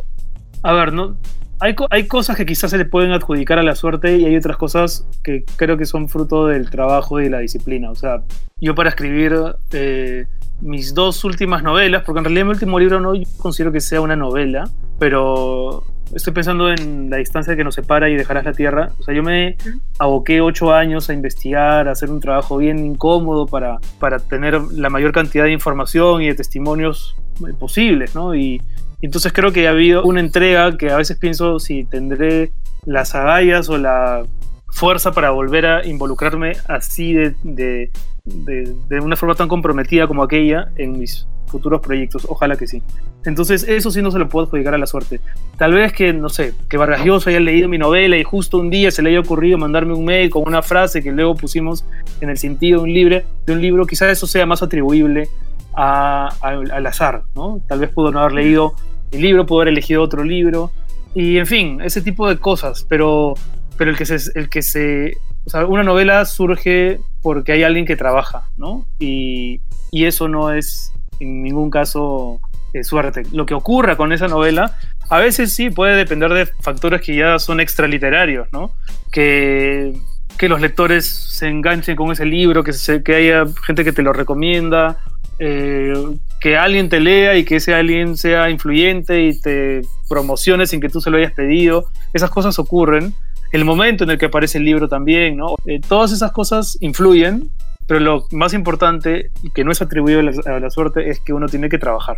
A 0.63 0.71
ver, 0.71 0.93
no, 0.93 1.17
hay, 1.59 1.75
co- 1.75 1.87
hay 1.89 2.07
cosas 2.07 2.37
que 2.37 2.45
quizás 2.45 2.71
se 2.71 2.77
le 2.77 2.85
pueden 2.85 3.11
adjudicar 3.11 3.59
a 3.59 3.63
la 3.63 3.75
suerte 3.75 4.15
y 4.17 4.23
hay 4.23 4.37
otras 4.37 4.55
cosas 4.55 5.05
que 5.25 5.43
creo 5.57 5.75
que 5.75 5.85
son 5.85 6.07
fruto 6.07 6.47
del 6.47 6.69
trabajo 6.69 7.19
y 7.19 7.27
la 7.27 7.39
disciplina. 7.39 7.91
O 7.91 7.95
sea, 7.95 8.23
yo 8.61 8.75
para 8.75 8.87
escribir 8.87 9.35
eh, 9.73 10.25
mis 10.61 10.93
dos 10.93 11.25
últimas 11.25 11.61
novelas, 11.61 12.03
porque 12.05 12.19
en 12.19 12.25
realidad 12.25 12.45
mi 12.45 12.51
último 12.51 12.79
libro 12.79 13.01
no 13.01 13.13
yo 13.13 13.23
considero 13.39 13.73
que 13.73 13.81
sea 13.81 13.99
una 13.99 14.15
novela, 14.15 14.69
pero 14.99 15.83
estoy 16.13 16.33
pensando 16.33 16.71
en 16.71 17.09
la 17.09 17.17
distancia 17.17 17.55
que 17.55 17.63
nos 17.63 17.75
separa 17.75 18.09
y 18.09 18.15
dejarás 18.15 18.45
la 18.45 18.53
tierra. 18.53 18.89
O 18.99 19.03
sea, 19.03 19.13
yo 19.13 19.23
me 19.23 19.55
aboqué 19.99 20.41
ocho 20.41 20.73
años 20.73 21.09
a 21.09 21.13
investigar, 21.13 21.87
a 21.87 21.91
hacer 21.91 22.09
un 22.09 22.19
trabajo 22.19 22.57
bien 22.57 22.85
incómodo 22.85 23.45
para, 23.47 23.79
para 23.99 24.19
tener 24.19 24.61
la 24.71 24.89
mayor 24.89 25.11
cantidad 25.11 25.45
de 25.45 25.51
información 25.51 26.21
y 26.21 26.27
de 26.27 26.35
testimonios 26.35 27.15
eh, 27.47 27.53
posibles, 27.57 28.15
¿no? 28.15 28.35
Y, 28.35 28.61
y 29.01 29.05
entonces 29.05 29.33
creo 29.33 29.51
que 29.51 29.67
ha 29.67 29.71
habido 29.71 30.03
una 30.03 30.19
entrega 30.19 30.77
que 30.77 30.91
a 30.91 30.97
veces 30.97 31.17
pienso 31.17 31.59
si 31.59 31.85
tendré 31.85 32.51
las 32.85 33.15
agallas 33.15 33.69
o 33.69 33.77
la 33.77 34.23
fuerza 34.67 35.11
para 35.11 35.31
volver 35.31 35.65
a 35.65 35.85
involucrarme 35.85 36.53
así 36.67 37.13
de, 37.13 37.35
de, 37.43 37.91
de, 38.25 38.75
de 38.87 38.99
una 38.99 39.15
forma 39.15 39.35
tan 39.35 39.47
comprometida 39.47 40.07
como 40.07 40.23
aquella 40.23 40.71
en 40.77 40.97
mis 40.97 41.27
futuros 41.51 41.81
proyectos. 41.81 42.25
Ojalá 42.29 42.55
que 42.55 42.65
sí. 42.67 42.81
Entonces, 43.25 43.63
eso 43.67 43.91
sí 43.91 44.01
no 44.01 44.09
se 44.11 44.17
lo 44.19 44.27
puedo 44.29 44.45
adjudicar 44.47 44.73
a 44.73 44.77
la 44.77 44.87
suerte. 44.87 45.19
Tal 45.57 45.73
vez 45.73 45.93
que, 45.93 46.13
no 46.13 46.29
sé, 46.29 46.53
que 46.69 46.77
Vargas 46.77 47.05
Llosa 47.05 47.29
haya 47.29 47.39
leído 47.39 47.67
mi 47.69 47.77
novela 47.77 48.17
y 48.17 48.23
justo 48.23 48.57
un 48.57 48.69
día 48.69 48.89
se 48.91 49.01
le 49.01 49.09
haya 49.09 49.19
ocurrido 49.19 49.57
mandarme 49.57 49.93
un 49.93 50.05
mail 50.05 50.29
con 50.29 50.43
una 50.47 50.61
frase 50.61 51.03
que 51.03 51.11
luego 51.11 51.35
pusimos 51.35 51.85
en 52.21 52.29
el 52.29 52.37
sentido 52.37 52.79
de 52.79 52.83
un 52.85 52.93
libro, 52.93 53.21
de 53.45 53.53
un 53.53 53.61
libro 53.61 53.85
quizás 53.85 54.09
eso 54.09 54.25
sea 54.25 54.45
más 54.45 54.63
atribuible 54.63 55.27
a, 55.75 56.29
a- 56.41 56.49
al 56.49 56.85
azar, 56.87 57.23
¿no? 57.35 57.61
Tal 57.67 57.79
vez 57.79 57.89
pudo 57.89 58.11
no 58.11 58.19
haber 58.19 58.33
leído 58.33 58.73
el 59.11 59.21
libro, 59.21 59.45
pudo 59.45 59.61
haber 59.61 59.73
elegido 59.73 60.01
otro 60.01 60.23
libro, 60.23 60.71
y 61.13 61.37
en 61.37 61.45
fin, 61.45 61.79
ese 61.83 62.01
tipo 62.01 62.27
de 62.29 62.37
cosas, 62.37 62.85
pero, 62.87 63.33
pero 63.77 63.91
el 63.91 63.97
que 63.97 64.05
se, 64.05 64.17
el 64.39 64.49
que 64.49 64.61
se, 64.61 65.17
o 65.45 65.49
sea, 65.49 65.65
una 65.65 65.83
novela 65.83 66.23
surge 66.25 66.99
porque 67.21 67.51
hay 67.51 67.63
alguien 67.63 67.85
que 67.85 67.95
trabaja, 67.95 68.47
¿no? 68.57 68.85
Y, 68.99 69.59
y 69.91 70.05
eso 70.05 70.27
no 70.27 70.51
es 70.53 70.93
en 71.21 71.43
ningún 71.43 71.69
caso 71.69 72.39
eh, 72.73 72.83
suerte. 72.83 73.23
Lo 73.31 73.45
que 73.45 73.53
ocurra 73.53 73.97
con 73.97 74.11
esa 74.13 74.27
novela, 74.27 74.77
a 75.09 75.19
veces 75.19 75.53
sí 75.53 75.69
puede 75.69 75.95
depender 75.95 76.33
de 76.33 76.45
factores 76.45 77.01
que 77.01 77.15
ya 77.15 77.37
son 77.39 77.59
extraliterarios, 77.59 78.47
¿no? 78.51 78.71
Que, 79.11 79.93
que 80.37 80.49
los 80.49 80.61
lectores 80.61 81.05
se 81.05 81.47
enganchen 81.47 81.95
con 81.95 82.11
ese 82.11 82.25
libro, 82.25 82.63
que, 82.63 82.73
se, 82.73 83.03
que 83.03 83.15
haya 83.15 83.45
gente 83.65 83.83
que 83.83 83.91
te 83.91 84.03
lo 84.03 84.13
recomienda, 84.13 84.99
eh, 85.37 85.93
que 86.39 86.55
alguien 86.55 86.87
te 86.87 86.99
lea 86.99 87.35
y 87.35 87.43
que 87.43 87.57
ese 87.57 87.73
alguien 87.73 88.15
sea 88.15 88.49
influyente 88.49 89.23
y 89.23 89.39
te 89.39 89.81
promocione 90.07 90.65
sin 90.65 90.79
que 90.79 90.89
tú 90.89 91.01
se 91.01 91.09
lo 91.09 91.17
hayas 91.17 91.33
pedido. 91.33 91.85
Esas 92.13 92.29
cosas 92.29 92.57
ocurren. 92.59 93.13
El 93.51 93.65
momento 93.65 94.05
en 94.05 94.11
el 94.11 94.17
que 94.17 94.27
aparece 94.27 94.59
el 94.59 94.65
libro 94.65 94.87
también, 94.87 95.35
¿no? 95.35 95.55
Eh, 95.65 95.81
todas 95.85 96.11
esas 96.11 96.31
cosas 96.31 96.77
influyen, 96.79 97.49
pero 97.87 97.99
lo 97.99 98.25
más 98.31 98.53
importante 98.53 99.31
y 99.43 99.49
que 99.49 99.63
no 99.63 99.71
es 99.71 99.81
atribuido 99.81 100.19
a 100.19 100.23
la, 100.23 100.31
a 100.45 100.59
la 100.59 100.69
suerte 100.69 101.09
es 101.09 101.19
que 101.19 101.33
uno 101.33 101.47
tiene 101.47 101.69
que 101.69 101.77
trabajar. 101.77 102.17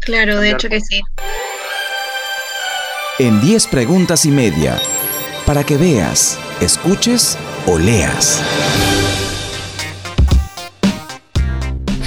Claro, 0.00 0.40
de 0.40 0.50
hecho 0.50 0.68
que 0.68 0.80
sí. 0.80 1.00
En 3.18 3.40
10 3.40 3.66
preguntas 3.66 4.24
y 4.26 4.30
media, 4.30 4.78
para 5.44 5.64
que 5.64 5.76
veas, 5.76 6.38
escuches 6.60 7.36
o 7.66 7.78
leas. 7.78 8.42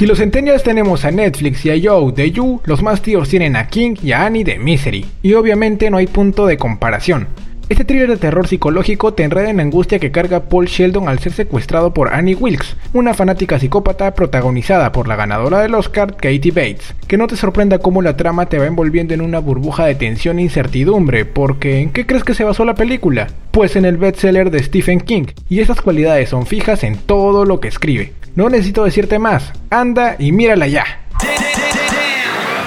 Si 0.02 0.08
los 0.08 0.18
centennials 0.18 0.64
tenemos 0.64 1.06
a 1.06 1.12
Netflix 1.12 1.64
y 1.64 1.70
a 1.70 1.76
Joe 1.80 2.12
de 2.12 2.32
You, 2.32 2.60
los 2.66 2.82
más 2.82 3.04
tíos 3.04 3.30
tienen 3.30 3.56
a 3.56 3.68
King 3.68 3.96
y 4.02 4.14
a 4.14 4.26
Annie 4.26 4.44
de 4.44 4.58
Misery. 4.58 5.06
Y 5.22 5.36
obviamente 5.36 5.92
no 5.92 5.98
hay 5.98 6.08
punto 6.08 6.48
de 6.48 6.58
comparación. 6.58 7.28
Este 7.72 7.86
thriller 7.86 8.10
de 8.10 8.18
terror 8.18 8.50
psicológico 8.50 9.14
te 9.14 9.24
enreda 9.24 9.50
en 9.50 9.56
la 9.56 9.64
angustia 9.64 9.98
que 9.98 10.12
carga 10.12 10.42
Paul 10.50 10.66
Sheldon 10.66 11.08
al 11.08 11.20
ser 11.20 11.32
secuestrado 11.32 11.94
por 11.94 12.14
Annie 12.14 12.36
Wilkes, 12.36 12.76
una 12.92 13.14
fanática 13.14 13.60
psicópata 13.60 14.14
protagonizada 14.14 14.92
por 14.92 15.08
la 15.08 15.16
ganadora 15.16 15.62
del 15.62 15.76
Oscar, 15.76 16.18
Katie 16.18 16.52
Bates. 16.52 16.94
Que 17.08 17.16
no 17.16 17.28
te 17.28 17.38
sorprenda 17.38 17.80
cómo 17.80 18.02
la 18.02 18.18
trama 18.18 18.48
te 18.48 18.58
va 18.58 18.66
envolviendo 18.66 19.14
en 19.14 19.22
una 19.22 19.40
burbuja 19.40 19.86
de 19.86 19.96
tensión 19.96 20.40
e 20.40 20.42
incertidumbre, 20.42 21.24
porque 21.24 21.80
¿en 21.80 21.92
qué 21.92 22.06
crees 22.06 22.26
que 22.26 22.34
se 22.36 22.44
basó 22.44 22.66
la 22.66 22.76
película? 22.76 23.28
Pues 23.52 23.78
en 23.78 23.86
el 23.86 23.96
bestseller 23.96 24.52
de 24.52 24.64
Stephen 24.64 25.00
King, 25.00 25.28
y 25.48 25.62
esas 25.62 25.80
cualidades 25.80 26.28
son 26.28 26.48
fijas 26.48 26.84
en 26.84 26.98
todo 26.98 27.46
lo 27.46 27.62
que 27.62 27.70
escribe. 27.70 28.12
No 28.36 28.50
necesito 28.50 28.84
decirte 28.84 29.18
más, 29.18 29.54
anda 29.70 30.18
y 30.20 30.34
mírala 30.34 30.68
ya. 30.68 30.84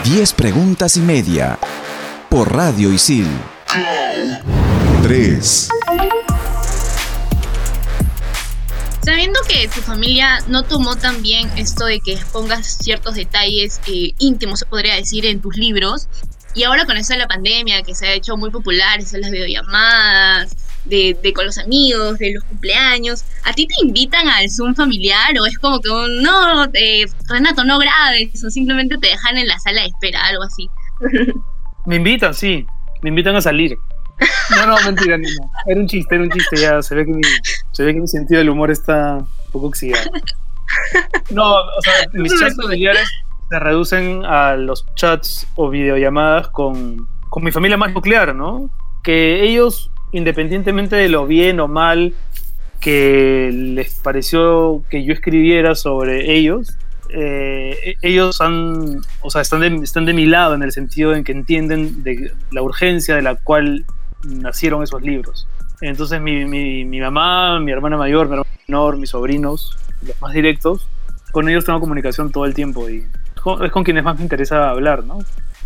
10 0.03 0.33
preguntas 0.33 0.97
y 0.97 1.01
media, 1.01 1.59
por 2.31 2.57
Radio 2.57 2.91
Isil. 2.91 3.27
3, 5.05 5.69
Sabiendo 9.05 9.39
que 9.47 9.69
tu 9.69 9.83
familia 9.83 10.39
no 10.49 10.63
tomó 10.63 10.97
tan 10.97 11.21
bien 11.21 11.47
esto 11.59 11.85
de 11.85 12.01
que 12.01 12.17
pongas 12.33 12.79
ciertos 12.79 13.15
detalles 13.15 13.83
eh, 13.87 14.13
íntimos, 14.19 14.61
se 14.61 14.65
podría 14.65 14.95
decir, 14.95 15.27
en 15.27 15.43
tus 15.43 15.59
libros, 15.59 16.09
y 16.55 16.63
ahora 16.63 16.87
con 16.87 16.97
esto 16.97 17.13
de 17.13 17.19
la 17.19 17.29
pandemia, 17.29 17.83
que 17.83 17.95
se 17.95 18.07
ha 18.07 18.15
hecho 18.15 18.39
muy 18.39 18.49
popular, 18.49 19.03
son 19.03 19.21
las 19.21 19.31
videollamadas, 19.31 20.57
de, 20.87 21.15
de 21.23 21.35
con 21.35 21.45
los 21.45 21.59
amigos, 21.59 22.17
de 22.17 22.33
los 22.33 22.45
cumpleaños, 22.45 23.25
¿a 23.45 23.53
ti 23.53 23.67
te 23.67 23.75
invitan 23.85 24.27
al 24.27 24.49
Zoom 24.49 24.75
familiar 24.75 25.39
o 25.39 25.45
es 25.45 25.59
como 25.59 25.83
que 25.83 25.91
un, 25.91 26.23
no, 26.23 26.65
eh, 26.73 27.05
Renato, 27.29 27.63
no 27.65 27.79
grabes, 27.79 28.43
o 28.43 28.49
simplemente 28.49 28.97
te 28.97 29.09
dejan 29.09 29.37
en 29.37 29.49
la 29.49 29.59
sala 29.59 29.83
de 29.83 29.89
espera, 29.89 30.25
algo 30.25 30.45
así? 30.45 30.67
Me 31.85 31.97
invitan, 31.97 32.33
sí. 32.33 32.65
Me 33.03 33.11
invitan 33.11 33.37
a 33.37 33.43
salir. 33.43 33.77
No, 34.51 34.67
no, 34.67 34.77
mentira, 34.85 35.19
no. 35.19 35.29
Era 35.67 35.81
un 35.81 35.87
chiste, 35.87 36.15
era 36.15 36.25
un 36.25 36.31
chiste. 36.31 36.57
Ya 36.57 36.83
se 36.83 36.95
ve 36.95 37.05
que 37.05 37.13
mi, 37.13 37.23
se 37.73 37.85
ve 37.85 37.95
que 37.95 38.01
mi 38.01 38.09
sentido 38.09 38.39
del 38.39 38.51
humor 38.51 38.71
está 38.71 39.17
un 39.17 39.51
poco 39.53 39.67
oxidado. 39.69 40.11
No, 41.31 41.55
o 41.55 41.83
sea, 41.83 41.93
mis 42.13 42.33
chats 42.39 42.57
familiares 42.57 43.09
se 43.49 43.59
reducen 43.59 44.25
a 44.25 44.57
los 44.57 44.85
chats 44.95 45.47
o 45.55 45.69
videollamadas 45.69 46.49
con, 46.49 47.07
con 47.29 47.45
mi 47.45 47.53
familia 47.53 47.77
más 47.77 47.93
nuclear, 47.93 48.35
¿no? 48.35 48.71
Que 49.03 49.45
ellos, 49.45 49.91
independientemente 50.13 50.97
de 50.97 51.09
lo 51.09 51.27
bien 51.27 51.61
o 51.61 51.69
mal 51.69 52.15
que 52.81 53.51
les 53.53 53.95
pareció 53.97 54.83
que 54.91 55.05
yo 55.05 55.13
escribiera 55.13 55.75
sobre 55.75 56.35
ellos, 56.35 56.77
eh, 57.11 57.95
ellos 58.03 58.41
han, 58.41 59.01
o 59.21 59.31
sea, 59.31 59.43
están 59.43 59.61
de, 59.61 59.85
están 59.85 60.05
de 60.05 60.13
mi 60.13 60.27
lado 60.27 60.55
en 60.55 60.63
el 60.63 60.73
sentido 60.73 61.15
en 61.15 61.23
que 61.23 61.33
entienden 61.33 62.03
de 62.03 62.33
la 62.51 62.63
urgencia 62.63 63.15
de 63.15 63.23
la 63.23 63.37
cual 63.37 63.85
nacieron 64.27 64.83
esos 64.83 65.03
libros. 65.03 65.47
Entonces 65.81 66.21
mi, 66.21 66.45
mi, 66.45 66.85
mi 66.85 67.01
mamá, 67.01 67.59
mi 67.61 67.73
hermana 67.73 67.97
mayor, 67.97 68.27
mi 68.27 68.35
hermano 68.35 68.51
menor, 68.69 68.97
mis 68.97 69.11
sobrinos, 69.11 69.77
los 70.03 70.21
más 70.21 70.33
directos, 70.33 70.87
con 71.33 71.49
ellos 71.49 71.65
tengo 71.65 71.81
comunicación 71.81 72.31
todo 72.31 72.45
el 72.45 72.55
tiempo 72.55 72.89
y 72.89 72.99
es 73.35 73.41
con, 73.43 73.65
es 73.65 73.73
con 73.73 73.85
quienes 73.85 74.05
más 74.05 74.17
me 74.17 74.23
interesa 74.23 74.71
hablar, 74.71 75.05
¿no? 75.05 75.19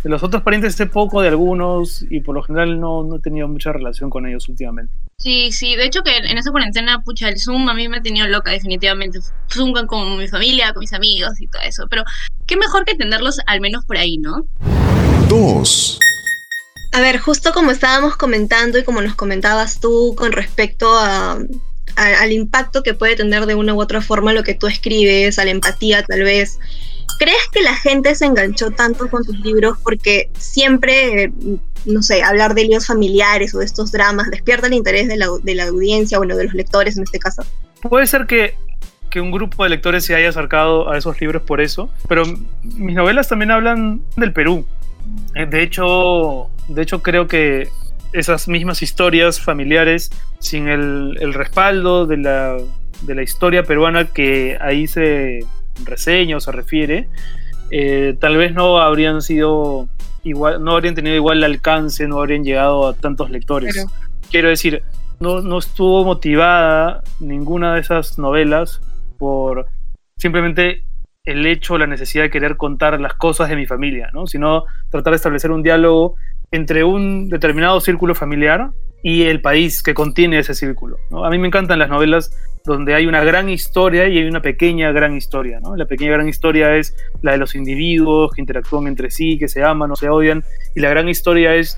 De 0.03 0.09
los 0.09 0.23
otros 0.23 0.43
parientes 0.43 0.75
sé 0.75 0.85
poco 0.85 1.21
de 1.21 1.27
algunos 1.27 2.05
y 2.09 2.21
por 2.21 2.33
lo 2.33 2.41
general 2.41 2.79
no, 2.79 3.03
no 3.03 3.17
he 3.17 3.19
tenido 3.19 3.47
mucha 3.49 3.73
relación 3.73 4.09
con 4.09 4.25
ellos 4.25 4.47
últimamente. 4.47 4.93
Sí, 5.17 5.51
sí, 5.51 5.75
de 5.75 5.85
hecho 5.85 6.01
que 6.03 6.15
en 6.15 6.37
esa 6.37 6.51
cuarentena, 6.51 7.01
pucha, 7.01 7.27
el 7.27 7.37
Zoom 7.37 7.67
a 7.67 7.73
mí 7.73 7.89
me 7.89 7.97
ha 7.97 8.01
tenido 8.01 8.25
loca 8.27 8.51
definitivamente. 8.51 9.19
Zoom 9.53 9.73
con, 9.73 9.87
con 9.87 10.17
mi 10.17 10.27
familia, 10.27 10.71
con 10.73 10.79
mis 10.79 10.93
amigos 10.93 11.39
y 11.41 11.47
todo 11.47 11.61
eso, 11.63 11.85
pero 11.89 12.03
qué 12.47 12.55
mejor 12.55 12.85
que 12.85 12.95
tenerlos 12.95 13.39
al 13.45 13.59
menos 13.59 13.85
por 13.85 13.97
ahí, 13.97 14.17
¿no? 14.17 14.45
2, 15.27 15.99
A 16.91 17.01
ver, 17.01 17.19
justo 17.19 17.51
como 17.53 17.71
estábamos 17.71 18.15
comentando 18.17 18.79
y 18.79 18.83
como 18.83 19.01
nos 19.01 19.15
comentabas 19.15 19.79
tú 19.79 20.15
con 20.17 20.31
respecto 20.31 20.87
a, 20.97 21.37
al 21.95 22.31
impacto 22.31 22.81
que 22.81 22.93
puede 22.93 23.15
tener 23.15 23.45
de 23.45 23.55
una 23.55 23.73
u 23.73 23.81
otra 23.81 24.01
forma 24.01 24.33
lo 24.33 24.43
que 24.43 24.55
tú 24.55 24.67
escribes, 24.67 25.37
a 25.37 25.45
la 25.45 25.51
empatía 25.51 26.03
tal 26.03 26.23
vez, 26.23 26.59
¿crees 27.19 27.47
que 27.51 27.61
la 27.61 27.75
gente 27.75 28.15
se 28.15 28.25
enganchó 28.25 28.71
tanto 28.71 29.09
con 29.09 29.23
tus 29.23 29.39
libros 29.41 29.77
porque 29.83 30.29
siempre, 30.37 31.31
no 31.85 32.01
sé, 32.01 32.23
hablar 32.23 32.55
de 32.55 32.63
líos 32.63 32.87
familiares 32.87 33.53
o 33.53 33.59
de 33.59 33.65
estos 33.65 33.91
dramas 33.91 34.29
despierta 34.31 34.67
el 34.67 34.73
interés 34.73 35.07
de 35.07 35.17
la, 35.17 35.27
de 35.43 35.55
la 35.55 35.65
audiencia, 35.65 36.17
bueno, 36.17 36.35
de 36.35 36.45
los 36.45 36.53
lectores 36.53 36.97
en 36.97 37.03
este 37.03 37.19
caso? 37.19 37.43
Puede 37.81 38.07
ser 38.07 38.25
que, 38.25 38.55
que 39.09 39.21
un 39.21 39.31
grupo 39.31 39.63
de 39.63 39.69
lectores 39.69 40.05
se 40.05 40.15
haya 40.15 40.29
acercado 40.29 40.89
a 40.89 40.97
esos 40.97 41.19
libros 41.21 41.43
por 41.43 41.61
eso, 41.61 41.89
pero 42.07 42.23
mis 42.63 42.95
novelas 42.95 43.27
también 43.27 43.51
hablan 43.51 44.01
del 44.15 44.33
Perú. 44.33 44.65
Eh, 45.35 45.45
De 45.45 45.63
hecho, 45.63 46.49
de 46.69 46.81
hecho 46.81 47.01
creo 47.01 47.27
que 47.27 47.67
esas 48.13 48.47
mismas 48.47 48.81
historias 48.81 49.39
familiares, 49.39 50.09
sin 50.39 50.67
el, 50.67 51.17
el 51.19 51.33
respaldo 51.33 52.05
de 52.07 52.17
la, 52.17 52.57
de 53.01 53.15
la 53.15 53.21
historia 53.21 53.63
peruana 53.63 54.05
que 54.05 54.57
ahí 54.61 54.87
se 54.87 55.39
reseña 55.85 56.37
o 56.37 56.39
se 56.39 56.51
refiere, 56.51 57.07
eh, 57.71 58.15
tal 58.19 58.37
vez 58.37 58.53
no 58.53 58.79
habrían 58.79 59.21
sido 59.21 59.87
igual, 60.23 60.63
no 60.63 60.71
habrían 60.73 60.95
tenido 60.95 61.15
igual 61.15 61.43
alcance, 61.43 62.07
no 62.07 62.19
habrían 62.19 62.43
llegado 62.43 62.87
a 62.87 62.93
tantos 62.93 63.29
lectores. 63.29 63.75
Pero- 63.75 63.89
Quiero 64.31 64.49
decir, 64.49 64.83
no, 65.19 65.41
no 65.41 65.57
estuvo 65.57 66.05
motivada 66.05 67.01
ninguna 67.19 67.73
de 67.75 67.81
esas 67.81 68.17
novelas 68.19 68.79
por 69.17 69.67
simplemente 70.17 70.83
el 71.25 71.45
hecho 71.45 71.73
o 71.75 71.77
la 71.77 71.87
necesidad 71.87 72.23
de 72.23 72.29
querer 72.29 72.57
contar 72.57 72.99
las 73.01 73.13
cosas 73.13 73.49
de 73.49 73.55
mi 73.55 73.65
familia, 73.65 74.09
¿no? 74.13 74.25
sino 74.27 74.63
tratar 74.89 75.11
de 75.11 75.17
establecer 75.17 75.51
un 75.51 75.61
diálogo 75.63 76.15
entre 76.51 76.83
un 76.83 77.29
determinado 77.29 77.79
círculo 77.79 78.15
familiar 78.15 78.71
y 79.01 79.23
el 79.23 79.41
país 79.41 79.81
que 79.81 79.93
contiene 79.93 80.39
ese 80.39 80.53
círculo. 80.53 80.97
A 81.23 81.29
mí 81.29 81.37
me 81.37 81.47
encantan 81.47 81.79
las 81.79 81.89
novelas 81.89 82.31
donde 82.65 82.93
hay 82.93 83.07
una 83.07 83.23
gran 83.23 83.49
historia 83.49 84.07
y 84.07 84.17
hay 84.17 84.27
una 84.27 84.41
pequeña 84.41 84.91
gran 84.91 85.15
historia. 85.15 85.59
¿no? 85.61 85.75
La 85.75 85.85
pequeña 85.85 86.11
gran 86.11 86.27
historia 86.27 86.75
es 86.75 86.95
la 87.21 87.31
de 87.33 87.37
los 87.37 87.55
individuos 87.55 88.31
que 88.31 88.41
interactúan 88.41 88.87
entre 88.87 89.09
sí, 89.09 89.37
que 89.37 89.47
se 89.47 89.63
aman 89.63 89.91
o 89.91 89.95
se 89.95 90.09
odian, 90.09 90.43
y 90.75 90.81
la 90.81 90.89
gran 90.89 91.07
historia 91.07 91.55
es 91.55 91.77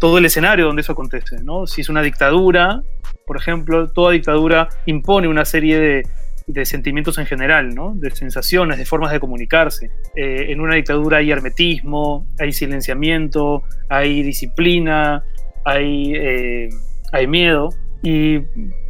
todo 0.00 0.18
el 0.18 0.24
escenario 0.24 0.66
donde 0.66 0.82
eso 0.82 0.92
acontece. 0.92 1.42
¿no? 1.42 1.66
Si 1.66 1.82
es 1.82 1.88
una 1.88 2.02
dictadura, 2.02 2.82
por 3.26 3.36
ejemplo, 3.36 3.88
toda 3.88 4.12
dictadura 4.12 4.68
impone 4.86 5.28
una 5.28 5.44
serie 5.44 5.78
de, 5.78 6.06
de 6.46 6.64
sentimientos 6.64 7.18
en 7.18 7.26
general, 7.26 7.74
¿no? 7.74 7.94
de 7.94 8.10
sensaciones, 8.10 8.78
de 8.78 8.84
formas 8.84 9.12
de 9.12 9.20
comunicarse. 9.20 9.90
Eh, 10.14 10.46
en 10.48 10.60
una 10.60 10.74
dictadura 10.74 11.18
hay 11.18 11.30
hermetismo, 11.30 12.26
hay 12.38 12.52
silenciamiento, 12.52 13.62
hay 13.88 14.22
disciplina, 14.22 15.24
hay, 15.64 16.14
eh, 16.14 16.68
hay 17.12 17.26
miedo. 17.26 17.70
Y 18.02 18.40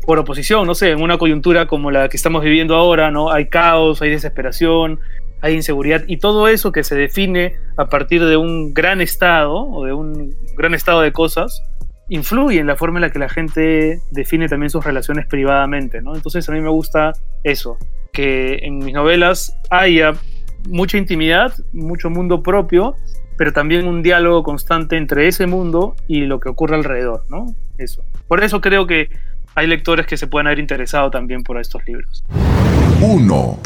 por 0.07 0.19
oposición, 0.19 0.67
no 0.67 0.75
sé, 0.75 0.91
en 0.91 1.03
una 1.03 1.19
coyuntura 1.19 1.67
como 1.67 1.91
la 1.91 2.09
que 2.09 2.17
estamos 2.17 2.43
viviendo 2.43 2.75
ahora, 2.77 3.11
¿no? 3.11 3.31
hay 3.31 3.47
caos, 3.47 4.01
hay 4.03 4.11
desesperación, 4.11 5.01
hay 5.43 5.55
inseguridad 5.55 6.05
y 6.07 6.19
todo 6.19 6.49
eso 6.49 6.73
que 6.73 6.85
se 6.85 6.95
define 6.95 7.57
a 7.77 7.89
partir 7.89 8.25
de 8.25 8.37
un 8.37 8.73
gran 8.73 9.01
estado 9.01 9.67
o 9.67 9.85
de 9.85 9.93
un 9.93 10.35
gran 10.57 10.73
estado 10.73 11.01
de 11.01 11.13
cosas 11.13 11.63
influye 12.13 12.61
en 12.61 12.67
la 12.67 12.77
forma 12.77 12.99
en 12.99 13.03
la 13.03 13.11
que 13.11 13.19
la 13.19 13.29
gente 13.29 14.01
define 14.11 14.47
también 14.47 14.69
sus 14.69 14.85
relaciones 14.85 15.27
privadamente, 15.27 16.03
¿no? 16.03 16.15
Entonces 16.15 16.47
a 16.47 16.53
mí 16.53 16.61
me 16.61 16.69
gusta 16.69 17.13
eso, 17.43 17.79
que 18.13 18.59
en 18.63 18.79
mis 18.79 18.93
novelas 18.93 19.57
haya 19.71 20.13
mucha 20.69 20.99
intimidad, 20.99 21.55
mucho 21.73 22.11
mundo 22.11 22.43
propio, 22.43 22.97
pero 23.39 23.55
también 23.55 23.89
un 23.89 24.03
diálogo 24.03 24.43
constante 24.43 24.99
entre 24.99 25.27
ese 25.27 25.47
mundo 25.47 25.97
y 26.07 26.27
lo 26.27 26.39
que 26.39 26.51
ocurre 26.51 26.77
alrededor, 26.77 27.25
¿no? 27.31 27.47
Eso. 27.79 28.05
Por 28.29 28.45
eso 28.45 28.61
creo 28.61 28.87
que 28.87 29.09
hay 29.55 29.67
lectores 29.67 30.07
que 30.07 30.19
se 30.19 30.27
pueden 30.27 30.49
haber 30.49 30.59
interesado 30.59 31.11
también 31.11 31.43
por 31.43 31.59
estos 31.59 31.83
libros. 31.87 32.25
1, 33.01 33.59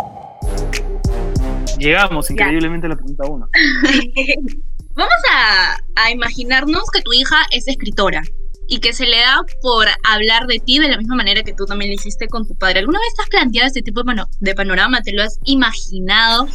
Llegamos 1.79 2.31
increíblemente 2.31 2.87
a 2.87 2.91
la 2.91 2.97
pregunta 2.97 3.25
1. 3.29 3.49
Vamos 4.97 5.15
a, 5.33 5.79
a 5.97 6.11
imaginarnos 6.11 6.85
que 6.93 7.03
tu 7.03 7.13
hija 7.13 7.37
es 7.51 7.69
escritora 7.69 8.23
y 8.69 8.81
que 8.81 8.93
se 8.93 9.07
le 9.07 9.19
da 9.19 9.43
por 9.63 9.87
hablar 10.03 10.47
de 10.47 10.59
ti 10.59 10.79
de 10.79 10.89
la 10.89 10.97
misma 10.99 11.15
manera 11.17 11.43
que 11.43 11.53
tú 11.53 11.67
también 11.67 11.91
lo 11.91 11.95
hiciste 11.95 12.27
con 12.29 12.47
tu 12.49 12.57
padre. 12.57 12.81
¿Alguna 12.81 12.99
vez 12.99 13.13
has 13.23 13.29
planteado 13.29 13.69
este 13.69 13.83
tipo 13.83 14.01
de, 14.01 14.07
pano- 14.07 14.29
de 14.41 14.55
panorama? 14.55 15.03
¿Te 15.03 15.13
lo 15.13 15.23
has 15.23 15.39
imaginado? 15.45 16.49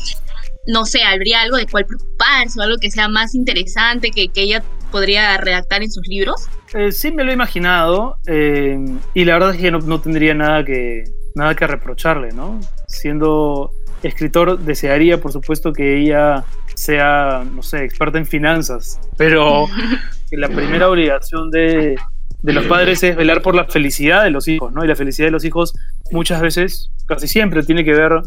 no 0.68 0.86
sé, 0.86 1.02
habría 1.02 1.42
algo 1.42 1.58
de 1.58 1.66
cual 1.66 1.88
preocuparse 1.88 2.60
o 2.60 2.62
algo 2.64 2.78
que 2.78 2.92
sea 2.92 3.08
más 3.08 3.34
interesante 3.34 4.12
que, 4.12 4.28
que 4.28 4.44
ella 4.44 4.64
podría 4.92 5.36
redactar 5.38 5.82
en 5.82 5.92
sus 5.92 6.08
libros? 6.08 6.48
Eh, 6.76 6.92
sí 6.92 7.12
me 7.12 7.24
lo 7.24 7.32
he 7.32 7.34
imaginado 7.34 8.18
eh, 8.28 8.78
y 9.16 9.26
la 9.26 9.34
verdad 9.34 9.56
es 9.56 9.62
que 9.62 9.72
no, 9.72 9.80
no, 9.80 10.00
tendría 10.02 10.36
nada 10.36 10.64
que, 10.64 11.04
nada 11.34 11.56
que 11.56 11.66
reprocharle, 11.66 12.32
¿no? 12.34 12.60
Siendo 12.88 13.72
escritor 14.04 14.60
desearía, 14.60 15.20
por 15.20 15.32
supuesto, 15.32 15.74
que 15.74 15.98
ella 16.00 16.46
sea, 16.76 17.44
no 17.50 17.64
sé, 17.64 17.84
experta 17.84 18.18
en 18.18 18.26
finanzas, 18.26 19.00
pero 19.18 19.68
la 20.32 20.48
primera 20.48 20.90
obligación 20.90 21.52
de, 21.52 21.96
de 22.42 22.54
los 22.54 22.66
padres 22.66 23.04
es 23.04 23.16
velar 23.16 23.42
por 23.42 23.56
la 23.56 23.66
felicidad 23.66 24.24
de 24.24 24.32
los 24.32 24.48
hijos, 24.48 24.74
¿no? 24.74 24.84
Y 24.84 24.88
la 24.88 24.96
felicidad 24.96 25.28
de 25.28 25.32
los 25.32 25.46
hijos 25.46 25.74
muchas 26.12 26.42
veces, 26.42 26.92
casi 27.06 27.28
siempre, 27.28 27.64
tiene 27.64 27.84
que 27.84 27.94
ver 27.94 28.22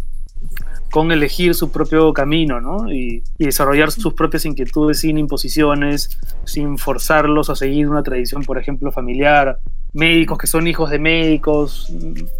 con 0.90 1.10
elegir 1.10 1.54
su 1.54 1.72
propio 1.72 2.12
camino, 2.12 2.60
¿no? 2.60 2.92
Y, 2.92 3.24
y, 3.38 3.46
desarrollar 3.46 3.90
sus 3.90 4.14
propias 4.14 4.44
inquietudes 4.46 5.00
sin 5.00 5.18
imposiciones, 5.18 6.20
sin 6.44 6.78
forzarlos 6.78 7.50
a 7.50 7.56
seguir 7.56 7.88
una 7.88 8.04
tradición, 8.04 8.44
por 8.44 8.58
ejemplo, 8.58 8.92
familiar. 8.92 9.58
Médicos 9.94 10.38
que 10.38 10.46
son 10.46 10.66
hijos 10.66 10.90
de 10.90 10.98
médicos, 10.98 11.92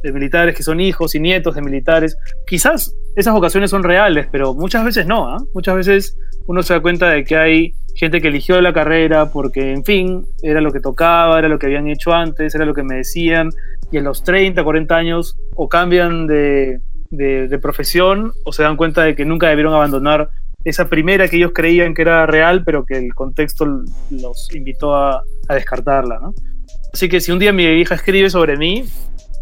de 0.02 0.12
militares 0.12 0.54
que 0.54 0.62
son 0.62 0.80
hijos 0.80 1.14
y 1.14 1.20
nietos 1.20 1.54
de 1.54 1.62
militares. 1.62 2.16
Quizás 2.46 2.94
esas 3.16 3.32
vocaciones 3.32 3.70
son 3.70 3.82
reales, 3.82 4.26
pero 4.30 4.54
muchas 4.54 4.84
veces 4.84 5.06
no. 5.06 5.36
¿eh? 5.36 5.40
Muchas 5.54 5.76
veces 5.76 6.18
uno 6.46 6.62
se 6.62 6.74
da 6.74 6.80
cuenta 6.80 7.08
de 7.10 7.24
que 7.24 7.36
hay 7.36 7.74
gente 7.94 8.20
que 8.20 8.28
eligió 8.28 8.60
la 8.60 8.72
carrera 8.72 9.30
porque, 9.30 9.72
en 9.72 9.84
fin, 9.84 10.26
era 10.42 10.60
lo 10.60 10.72
que 10.72 10.80
tocaba, 10.80 11.38
era 11.38 11.48
lo 11.48 11.58
que 11.58 11.66
habían 11.66 11.88
hecho 11.88 12.12
antes, 12.12 12.54
era 12.54 12.64
lo 12.64 12.74
que 12.74 12.82
me 12.82 12.96
decían, 12.96 13.50
y 13.90 13.98
a 13.98 14.02
los 14.02 14.24
30, 14.24 14.62
40 14.62 14.96
años 14.96 15.38
o 15.54 15.68
cambian 15.68 16.26
de, 16.26 16.80
profesión 17.62 18.32
o 18.44 18.52
se 18.52 18.64
dan 18.64 18.76
cuenta 18.76 19.04
de 19.04 19.14
que 19.14 19.24
nunca 19.24 19.48
debieron 19.48 19.74
abandonar 19.74 20.30
esa 20.64 20.88
primera 20.88 21.28
que 21.28 21.36
ellos 21.36 21.52
creían 21.54 21.94
que 21.94 22.02
era 22.02 22.26
real, 22.26 22.64
pero 22.64 22.84
que 22.84 22.96
el 22.96 23.14
contexto 23.14 23.66
los 24.10 24.48
invitó 24.52 24.96
a, 24.96 25.22
a 25.48 25.54
descartarla. 25.54 26.18
¿no? 26.18 26.34
Así 26.94 27.08
que 27.08 27.20
si 27.20 27.32
un 27.32 27.40
día 27.40 27.52
mi 27.52 27.64
hija 27.64 27.96
escribe 27.96 28.30
sobre 28.30 28.56
mí, 28.56 28.84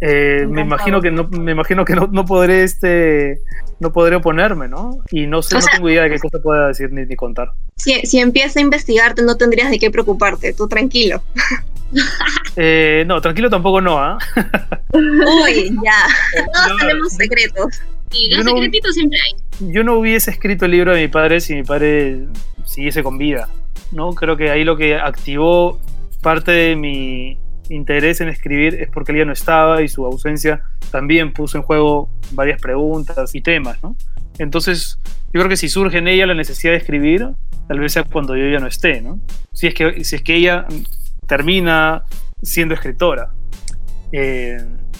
eh, 0.00 0.46
me 0.48 0.62
imagino 0.62 1.02
que 1.02 1.10
no, 1.10 1.28
me 1.28 1.52
imagino 1.52 1.84
que 1.84 1.94
no, 1.94 2.08
no, 2.10 2.24
podré 2.24 2.62
este 2.62 3.40
no 3.78 3.92
podré 3.92 4.16
oponerme, 4.16 4.68
¿no? 4.68 5.00
Y 5.10 5.26
no 5.26 5.42
sé, 5.42 5.56
o 5.56 5.60
sea, 5.60 5.70
no 5.72 5.76
tengo 5.76 5.90
idea 5.90 6.04
de 6.04 6.12
qué 6.12 6.18
cosa 6.18 6.42
pueda 6.42 6.68
decir 6.68 6.90
ni, 6.92 7.04
ni 7.04 7.14
contar. 7.14 7.50
Si, 7.76 8.00
si 8.06 8.20
empieza 8.20 8.58
a 8.58 8.62
investigarte, 8.62 9.22
no 9.22 9.36
tendrías 9.36 9.70
de 9.70 9.78
qué 9.78 9.90
preocuparte, 9.90 10.54
tú 10.54 10.66
tranquilo. 10.66 11.22
Eh, 12.56 13.04
no, 13.06 13.20
tranquilo 13.20 13.50
tampoco 13.50 13.82
no, 13.82 13.98
¿ah? 13.98 14.16
¿eh? 14.34 14.96
Uy, 14.96 15.76
ya. 15.84 16.06
Todos 16.54 16.68
no, 16.70 16.76
tenemos 16.78 17.12
secretos. 17.12 17.82
Y 18.10 18.34
los 18.34 18.46
no, 18.46 18.52
secretitos 18.52 18.94
siempre 18.94 19.18
hay. 19.20 19.72
Yo 19.72 19.84
no 19.84 19.98
hubiese 19.98 20.30
escrito 20.30 20.64
el 20.64 20.70
libro 20.70 20.94
de 20.94 21.02
mi 21.02 21.08
padre 21.08 21.42
si 21.42 21.54
mi 21.54 21.64
padre 21.64 22.28
siguiese 22.64 23.02
con 23.02 23.18
vida, 23.18 23.50
¿no? 23.90 24.14
Creo 24.14 24.38
que 24.38 24.50
ahí 24.50 24.64
lo 24.64 24.78
que 24.78 24.96
activó 24.96 25.78
parte 26.22 26.52
de 26.52 26.76
mi 26.76 27.36
interés 27.72 28.20
en 28.20 28.28
escribir 28.28 28.74
es 28.74 28.88
porque 28.88 29.12
él 29.12 29.18
ya 29.18 29.24
no 29.24 29.32
estaba 29.32 29.82
y 29.82 29.88
su 29.88 30.04
ausencia 30.04 30.62
también 30.90 31.32
puso 31.32 31.58
en 31.58 31.64
juego 31.64 32.10
varias 32.32 32.60
preguntas 32.60 33.34
y 33.34 33.40
temas, 33.40 33.82
¿no? 33.82 33.96
Entonces, 34.38 34.98
yo 35.32 35.40
creo 35.40 35.48
que 35.48 35.56
si 35.56 35.68
surge 35.68 35.98
en 35.98 36.08
ella 36.08 36.26
la 36.26 36.34
necesidad 36.34 36.72
de 36.72 36.78
escribir, 36.78 37.28
tal 37.68 37.80
vez 37.80 37.92
sea 37.92 38.04
cuando 38.04 38.36
yo 38.36 38.48
ya 38.48 38.58
no 38.58 38.66
esté, 38.66 39.00
¿no? 39.00 39.20
Si 39.52 39.66
es 39.66 39.74
que, 39.74 40.04
si 40.04 40.16
es 40.16 40.22
que 40.22 40.36
ella 40.36 40.66
termina 41.26 42.04
siendo 42.42 42.74
escritora. 42.74 43.32
Eh, 44.12 44.58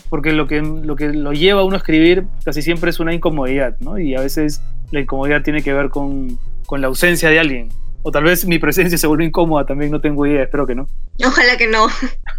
porque 0.09 0.33
lo 0.33 0.47
que, 0.47 0.61
lo 0.61 0.97
que 0.97 1.13
lo 1.13 1.33
lleva 1.33 1.61
a 1.61 1.65
uno 1.65 1.75
a 1.75 1.79
escribir 1.79 2.27
casi 2.45 2.63
siempre 2.63 2.91
es 2.91 3.01
una 3.01 3.15
incomodidad, 3.15 3.79
¿no? 3.81 3.99
Y 3.99 4.15
a 4.15 4.21
veces 4.21 4.63
la 4.91 5.01
incomodidad 5.01 5.43
tiene 5.43 5.63
que 5.63 5.73
ver 5.73 5.89
con, 5.89 6.39
con 6.67 6.81
la 6.81 6.87
ausencia 6.89 7.29
de 7.31 7.39
alguien. 7.39 7.69
O 8.03 8.11
tal 8.11 8.25
vez 8.25 8.45
mi 8.45 8.59
presencia 8.59 8.99
se 8.99 9.07
vuelve 9.07 9.25
incómoda, 9.25 9.65
también 9.65 9.91
no 9.91 10.01
tengo 10.01 10.27
idea, 10.27 10.43
espero 10.43 10.67
que 10.67 10.75
no. 10.75 10.89
Ojalá 11.25 11.57
que 11.57 11.69
no. 11.69 11.89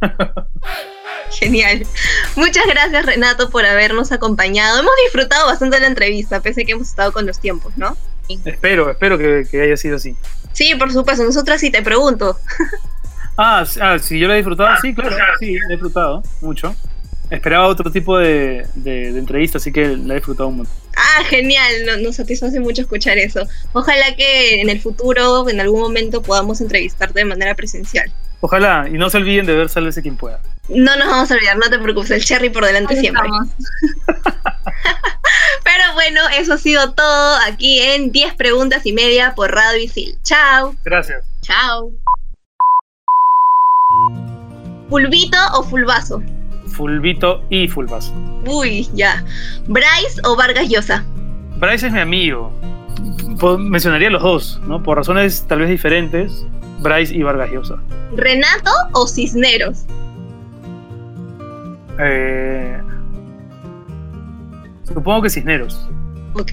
Genial. 1.32 1.86
Muchas 2.36 2.65
gracias 2.67 3.06
Renato 3.06 3.49
por 3.49 3.65
habernos 3.65 4.12
acompañado. 4.12 4.80
Hemos 4.80 4.93
disfrutado 5.06 5.47
bastante 5.47 5.80
la 5.80 5.88
entrevista, 5.88 6.41
pese 6.41 6.62
a 6.62 6.65
que 6.65 6.73
hemos 6.73 6.89
estado 6.89 7.12
con 7.12 7.26
los 7.26 7.39
tiempos, 7.39 7.78
¿no? 7.78 7.97
Espero, 8.45 8.89
espero 8.89 9.17
que, 9.17 9.45
que 9.49 9.62
haya 9.62 9.78
sido 9.78 9.95
así. 9.97 10.15
Sí, 10.54 10.76
por 10.76 10.91
supuesto. 10.91 11.23
Nosotras 11.23 11.60
sí 11.60 11.71
te 11.71 11.82
pregunto. 11.82 12.38
Ah, 13.36 13.65
ah, 13.82 13.97
si 13.97 14.19
yo 14.19 14.28
la 14.28 14.36
he 14.36 14.38
disfrutado, 14.38 14.78
sí, 14.80 14.93
claro, 14.93 15.15
sí, 15.39 15.58
la 15.58 15.65
he 15.65 15.71
disfrutado 15.71 16.21
mucho. 16.39 16.76
Esperaba 17.32 17.65
otro 17.65 17.91
tipo 17.91 18.15
de, 18.19 18.67
de, 18.76 19.12
de 19.12 19.17
entrevista, 19.17 19.58
así 19.58 19.71
que 19.71 19.97
la 19.97 20.13
he 20.13 20.17
disfrutado 20.17 20.49
un 20.49 20.58
montón. 20.58 20.76
Ah, 20.95 21.23
genial, 21.25 21.86
nos, 21.86 22.01
nos 22.01 22.15
satisface 22.15 22.60
mucho 22.60 22.82
escuchar 22.84 23.17
eso. 23.17 23.47
Ojalá 23.73 24.15
que 24.15 24.62
en 24.62 24.69
el 24.69 24.79
futuro, 24.82 25.49
en 25.49 25.60
algún 25.60 25.82
momento, 25.82 26.21
podamos 26.21 26.62
entrevistarte 26.62 27.19
de 27.19 27.25
manera 27.25 27.56
presencial. 27.56 28.12
Ojalá, 28.41 28.88
y 28.89 28.93
no 28.93 29.10
se 29.10 29.17
olviden 29.17 29.45
de 29.45 29.56
ver 29.56 29.69
Sálvese 29.69 30.01
quien 30.01 30.17
pueda. 30.17 30.41
No 30.67 30.95
nos 30.97 31.08
vamos 31.08 31.32
a 31.32 31.36
olvidar, 31.36 31.58
no 31.58 31.69
te 31.69 31.79
preocupes, 31.79 32.12
el 32.12 32.23
cherry 32.23 32.49
por 32.49 32.65
delante 32.65 32.97
siempre. 32.97 33.23
Pero 35.63 35.93
bueno, 35.93 36.21
eso 36.38 36.53
ha 36.53 36.58
sido 36.58 36.93
todo 36.93 37.38
aquí 37.47 37.79
en 37.79 38.12
10 38.12 38.36
preguntas 38.36 38.86
y 38.86 38.93
media 38.93 39.34
por 39.36 39.51
Radio 39.51 39.84
Isil. 39.84 40.17
Chao. 40.23 40.75
Gracias. 40.84 41.23
Chao. 41.41 41.91
¿Fulvito 44.89 45.38
o 45.53 45.63
fulvazo? 45.63 46.21
Fulvito 46.73 47.43
y 47.49 47.67
fulvazo. 47.67 48.12
Uy, 48.47 48.89
ya. 48.93 49.23
¿Bryce 49.67 50.19
o 50.23 50.36
Vargas 50.36 50.67
Llosa? 50.67 51.05
Bryce 51.57 51.88
es 51.88 51.93
mi 51.93 51.99
amigo. 51.99 52.51
Mencionaría 53.59 54.09
los 54.09 54.23
dos, 54.23 54.59
¿no? 54.67 54.81
Por 54.81 54.97
razones 54.97 55.45
tal 55.47 55.59
vez 55.59 55.69
diferentes. 55.69 56.45
Bryce 56.79 57.13
y 57.13 57.21
Vargas 57.21 57.51
Llosa. 57.51 57.75
¿Renato 58.15 58.71
o 58.93 59.07
Cisneros? 59.07 59.86
Eh, 61.99 62.81
supongo 64.83 65.21
que 65.21 65.29
Cisneros. 65.29 65.88
Ok. 66.33 66.51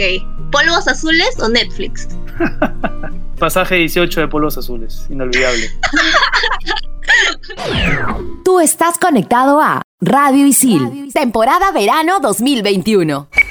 ¿Polvos 0.52 0.86
azules 0.86 1.40
o 1.40 1.48
Netflix? 1.48 2.08
Pasaje 3.38 3.76
18 3.76 4.20
de 4.20 4.28
Polvos 4.28 4.58
Azules. 4.58 5.06
Inolvidable. 5.08 5.70
Tú 8.44 8.60
estás 8.60 8.98
conectado 8.98 9.62
a 9.62 9.80
Radio 10.02 10.46
Isil, 10.46 11.12
temporada 11.12 11.70
verano 11.72 12.20
2021. 12.20 13.49